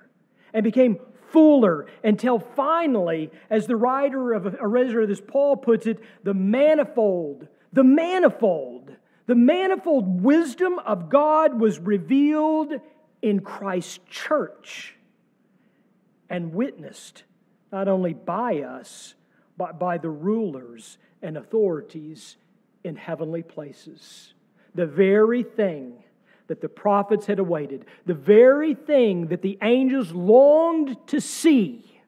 and 0.53 0.63
became 0.63 0.99
fuller 1.31 1.85
until 2.03 2.39
finally, 2.39 3.29
as 3.49 3.67
the 3.67 3.75
writer 3.75 4.33
of 4.33 4.45
a 4.45 5.01
of 5.01 5.07
this 5.07 5.21
Paul 5.21 5.57
puts 5.57 5.85
it, 5.85 5.99
the 6.23 6.33
manifold, 6.33 7.47
the 7.71 7.83
manifold, 7.83 8.95
the 9.27 9.35
manifold 9.35 10.23
wisdom 10.23 10.79
of 10.79 11.09
God 11.09 11.59
was 11.59 11.77
revealed 11.79 12.73
in 13.21 13.41
Christ's 13.41 13.99
church 14.09 14.95
and 16.29 16.53
witnessed 16.53 17.23
not 17.71 17.87
only 17.87 18.13
by 18.13 18.61
us, 18.61 19.15
but 19.57 19.79
by 19.79 19.97
the 19.97 20.09
rulers 20.09 20.97
and 21.21 21.37
authorities 21.37 22.37
in 22.83 22.95
heavenly 22.95 23.43
places. 23.43 24.33
The 24.75 24.85
very 24.85 25.43
thing 25.43 26.03
that 26.47 26.61
the 26.61 26.69
prophets 26.69 27.25
had 27.25 27.39
awaited, 27.39 27.85
the 28.05 28.13
very 28.13 28.73
thing 28.73 29.27
that 29.27 29.41
the 29.41 29.57
angels 29.61 30.11
longed 30.11 30.97
to 31.07 31.21
see, 31.21 32.01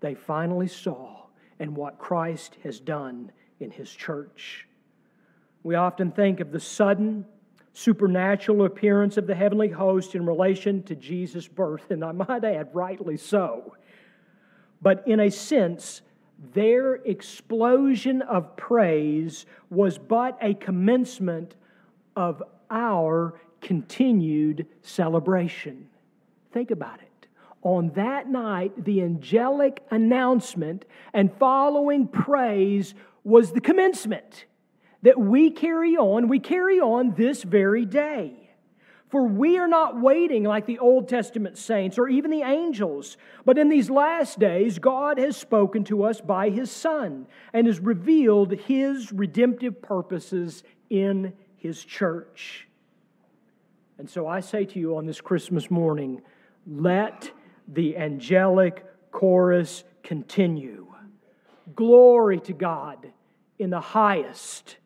they 0.00 0.14
finally 0.14 0.68
saw 0.68 1.24
in 1.58 1.74
what 1.74 1.98
Christ 1.98 2.56
has 2.62 2.78
done 2.78 3.32
in 3.58 3.70
his 3.70 3.90
church. 3.90 4.68
We 5.64 5.74
often 5.74 6.12
think 6.12 6.38
of 6.38 6.52
the 6.52 6.60
sudden 6.60 7.26
supernatural 7.78 8.64
appearance 8.64 9.16
of 9.16 9.28
the 9.28 9.34
heavenly 9.34 9.68
host 9.68 10.16
in 10.16 10.26
relation 10.26 10.82
to 10.82 10.96
Jesus' 10.96 11.46
birth, 11.46 11.90
and 11.90 12.04
I 12.04 12.10
might 12.10 12.42
add, 12.42 12.70
rightly 12.74 13.16
so. 13.16 13.76
But 14.82 15.06
in 15.06 15.20
a 15.20 15.30
sense, 15.30 16.02
their 16.54 16.96
explosion 16.96 18.22
of 18.22 18.56
praise 18.56 19.46
was 19.70 19.96
but 19.96 20.36
a 20.42 20.54
commencement 20.54 21.54
of 22.16 22.42
our 22.68 23.40
continued 23.60 24.66
celebration. 24.82 25.88
Think 26.52 26.72
about 26.72 27.00
it. 27.00 27.28
On 27.62 27.90
that 27.90 28.28
night, 28.28 28.84
the 28.84 29.02
angelic 29.02 29.84
announcement 29.92 30.84
and 31.12 31.32
following 31.38 32.08
praise 32.08 32.94
was 33.22 33.52
the 33.52 33.60
commencement 33.60 34.46
that 35.02 35.18
we 35.18 35.50
carry 35.50 35.96
on, 35.96 36.28
we 36.28 36.38
carry 36.38 36.80
on 36.80 37.14
this 37.14 37.42
very 37.42 37.84
day. 37.84 38.34
For 39.10 39.26
we 39.26 39.56
are 39.58 39.68
not 39.68 39.98
waiting 39.98 40.44
like 40.44 40.66
the 40.66 40.80
Old 40.80 41.08
Testament 41.08 41.56
saints 41.56 41.98
or 41.98 42.08
even 42.08 42.30
the 42.30 42.42
angels, 42.42 43.16
but 43.46 43.56
in 43.56 43.70
these 43.70 43.88
last 43.88 44.38
days, 44.38 44.78
God 44.78 45.18
has 45.18 45.34
spoken 45.34 45.82
to 45.84 46.04
us 46.04 46.20
by 46.20 46.50
His 46.50 46.70
Son 46.70 47.26
and 47.54 47.66
has 47.66 47.80
revealed 47.80 48.52
His 48.52 49.10
redemptive 49.10 49.80
purposes 49.80 50.62
in 50.90 51.32
His 51.56 51.82
church. 51.82 52.68
And 53.96 54.10
so 54.10 54.26
I 54.26 54.40
say 54.40 54.66
to 54.66 54.78
you 54.78 54.96
on 54.96 55.06
this 55.06 55.22
Christmas 55.22 55.70
morning 55.70 56.20
let 56.66 57.30
the 57.66 57.96
angelic 57.96 58.84
chorus 59.10 59.84
continue. 60.02 60.86
Glory 61.74 62.40
to 62.40 62.52
God 62.52 63.10
in 63.58 63.70
the 63.70 63.80
highest 63.80 64.76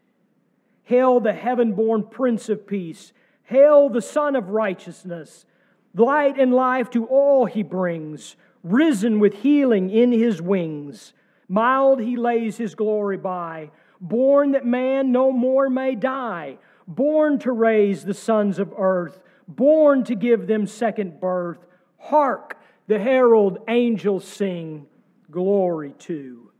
Hail 0.93 1.21
the 1.21 1.33
heaven 1.33 1.73
born 1.73 2.03
Prince 2.03 2.51
of 2.51 2.67
Peace. 2.67 3.15
Hail 3.45 3.89
the 3.89 4.03
Sun 4.03 4.37
of 4.37 4.51
Righteousness. 4.51 5.47
Light 5.95 6.39
and 6.39 6.53
life 6.53 6.91
to 6.91 7.07
all 7.07 7.47
he 7.47 7.63
brings, 7.63 8.37
risen 8.63 9.19
with 9.19 9.33
healing 9.37 9.89
in 9.89 10.13
his 10.13 10.43
wings. 10.43 11.15
Mild 11.49 11.99
he 12.03 12.17
lays 12.17 12.59
his 12.59 12.75
glory 12.75 13.17
by, 13.17 13.71
born 14.03 14.51
that 14.51 14.67
man 14.67 15.13
no 15.13 15.33
more 15.33 15.71
may 15.71 15.95
die, 15.95 16.59
born 16.87 17.39
to 17.39 17.53
raise 17.53 18.05
the 18.05 18.13
sons 18.13 18.59
of 18.59 18.75
earth, 18.77 19.19
born 19.49 20.05
to 20.05 20.15
give 20.15 20.47
them 20.47 20.67
second 20.67 21.19
birth. 21.19 21.65
Hark, 22.01 22.59
the 22.87 22.99
herald 22.99 23.61
angels 23.67 24.27
sing, 24.27 24.87
Glory 25.31 25.95
to 26.01 26.51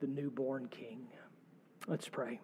the 0.00 0.06
newborn 0.06 0.68
King. 0.68 1.08
Let's 1.86 2.08
pray. 2.08 2.40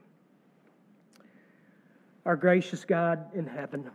Our 2.29 2.37
gracious 2.37 2.85
God 2.85 3.25
in 3.35 3.47
heaven, 3.47 3.91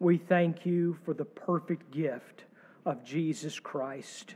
we 0.00 0.18
thank 0.18 0.66
you 0.66 0.98
for 1.04 1.14
the 1.14 1.24
perfect 1.24 1.88
gift 1.92 2.46
of 2.84 3.04
Jesus 3.04 3.60
Christ. 3.60 4.34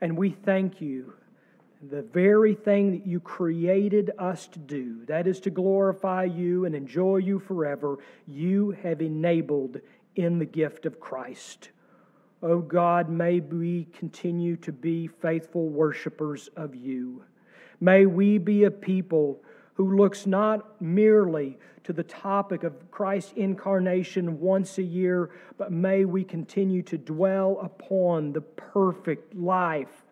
And 0.00 0.18
we 0.18 0.30
thank 0.30 0.80
you, 0.80 1.12
the 1.92 2.02
very 2.02 2.56
thing 2.56 2.90
that 2.90 3.06
you 3.06 3.20
created 3.20 4.10
us 4.18 4.48
to 4.48 4.58
do, 4.58 5.04
that 5.04 5.28
is 5.28 5.38
to 5.42 5.50
glorify 5.50 6.24
you 6.24 6.64
and 6.64 6.74
enjoy 6.74 7.18
you 7.18 7.38
forever, 7.38 7.98
you 8.26 8.72
have 8.82 9.00
enabled 9.00 9.76
in 10.16 10.40
the 10.40 10.44
gift 10.44 10.86
of 10.86 10.98
Christ. 10.98 11.70
Oh 12.42 12.58
God, 12.58 13.08
may 13.08 13.38
we 13.38 13.86
continue 13.96 14.56
to 14.56 14.72
be 14.72 15.06
faithful 15.06 15.68
worshipers 15.68 16.48
of 16.56 16.74
you. 16.74 17.22
May 17.80 18.06
we 18.06 18.38
be 18.38 18.64
a 18.64 18.72
people 18.72 19.40
who 19.80 19.96
looks 19.96 20.26
not 20.26 20.78
merely 20.82 21.56
to 21.84 21.94
the 21.94 22.02
topic 22.02 22.64
of 22.64 22.90
Christ's 22.90 23.32
incarnation 23.36 24.38
once 24.38 24.76
a 24.76 24.82
year, 24.82 25.30
but 25.56 25.72
may 25.72 26.04
we 26.04 26.22
continue 26.22 26.82
to 26.82 26.98
dwell 26.98 27.58
upon 27.62 28.34
the 28.34 28.42
perfect 28.42 29.34
life, 29.34 30.04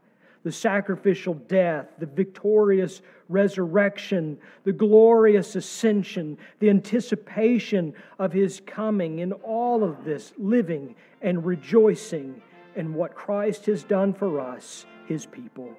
the 0.42 0.50
sacrificial 0.50 1.35
death, 1.35 1.85
the 1.98 2.07
victorious 2.07 3.02
resurrection, 3.28 4.38
the 4.64 4.72
glorious 4.72 5.54
ascension, 5.54 6.38
the 6.61 6.70
anticipation 6.70 7.92
of 8.18 8.33
his 8.33 8.62
coming, 8.64 9.18
in 9.18 9.33
all 9.33 9.85
of 9.85 10.02
this, 10.02 10.33
living 10.38 10.94
and 11.20 11.44
rejoicing 11.44 12.40
in 12.74 12.94
what 12.94 13.14
Christ 13.14 13.66
has 13.66 13.85
done 13.85 14.14
for 14.14 14.40
us, 14.40 14.87
his 15.07 15.26
people. 15.26 15.76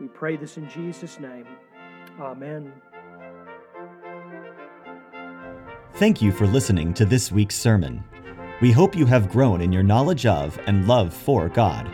We 0.00 0.08
pray 0.08 0.38
this 0.38 0.56
in 0.56 0.70
Jesus' 0.70 1.20
name. 1.20 1.44
Amen. 2.18 2.72
Thank 6.00 6.22
you 6.22 6.32
for 6.32 6.46
listening 6.46 6.94
to 6.94 7.04
this 7.04 7.30
week's 7.30 7.56
sermon. 7.56 8.02
We 8.62 8.72
hope 8.72 8.96
you 8.96 9.04
have 9.04 9.28
grown 9.28 9.60
in 9.60 9.70
your 9.70 9.82
knowledge 9.82 10.24
of 10.24 10.58
and 10.66 10.88
love 10.88 11.12
for 11.12 11.50
God. 11.50 11.90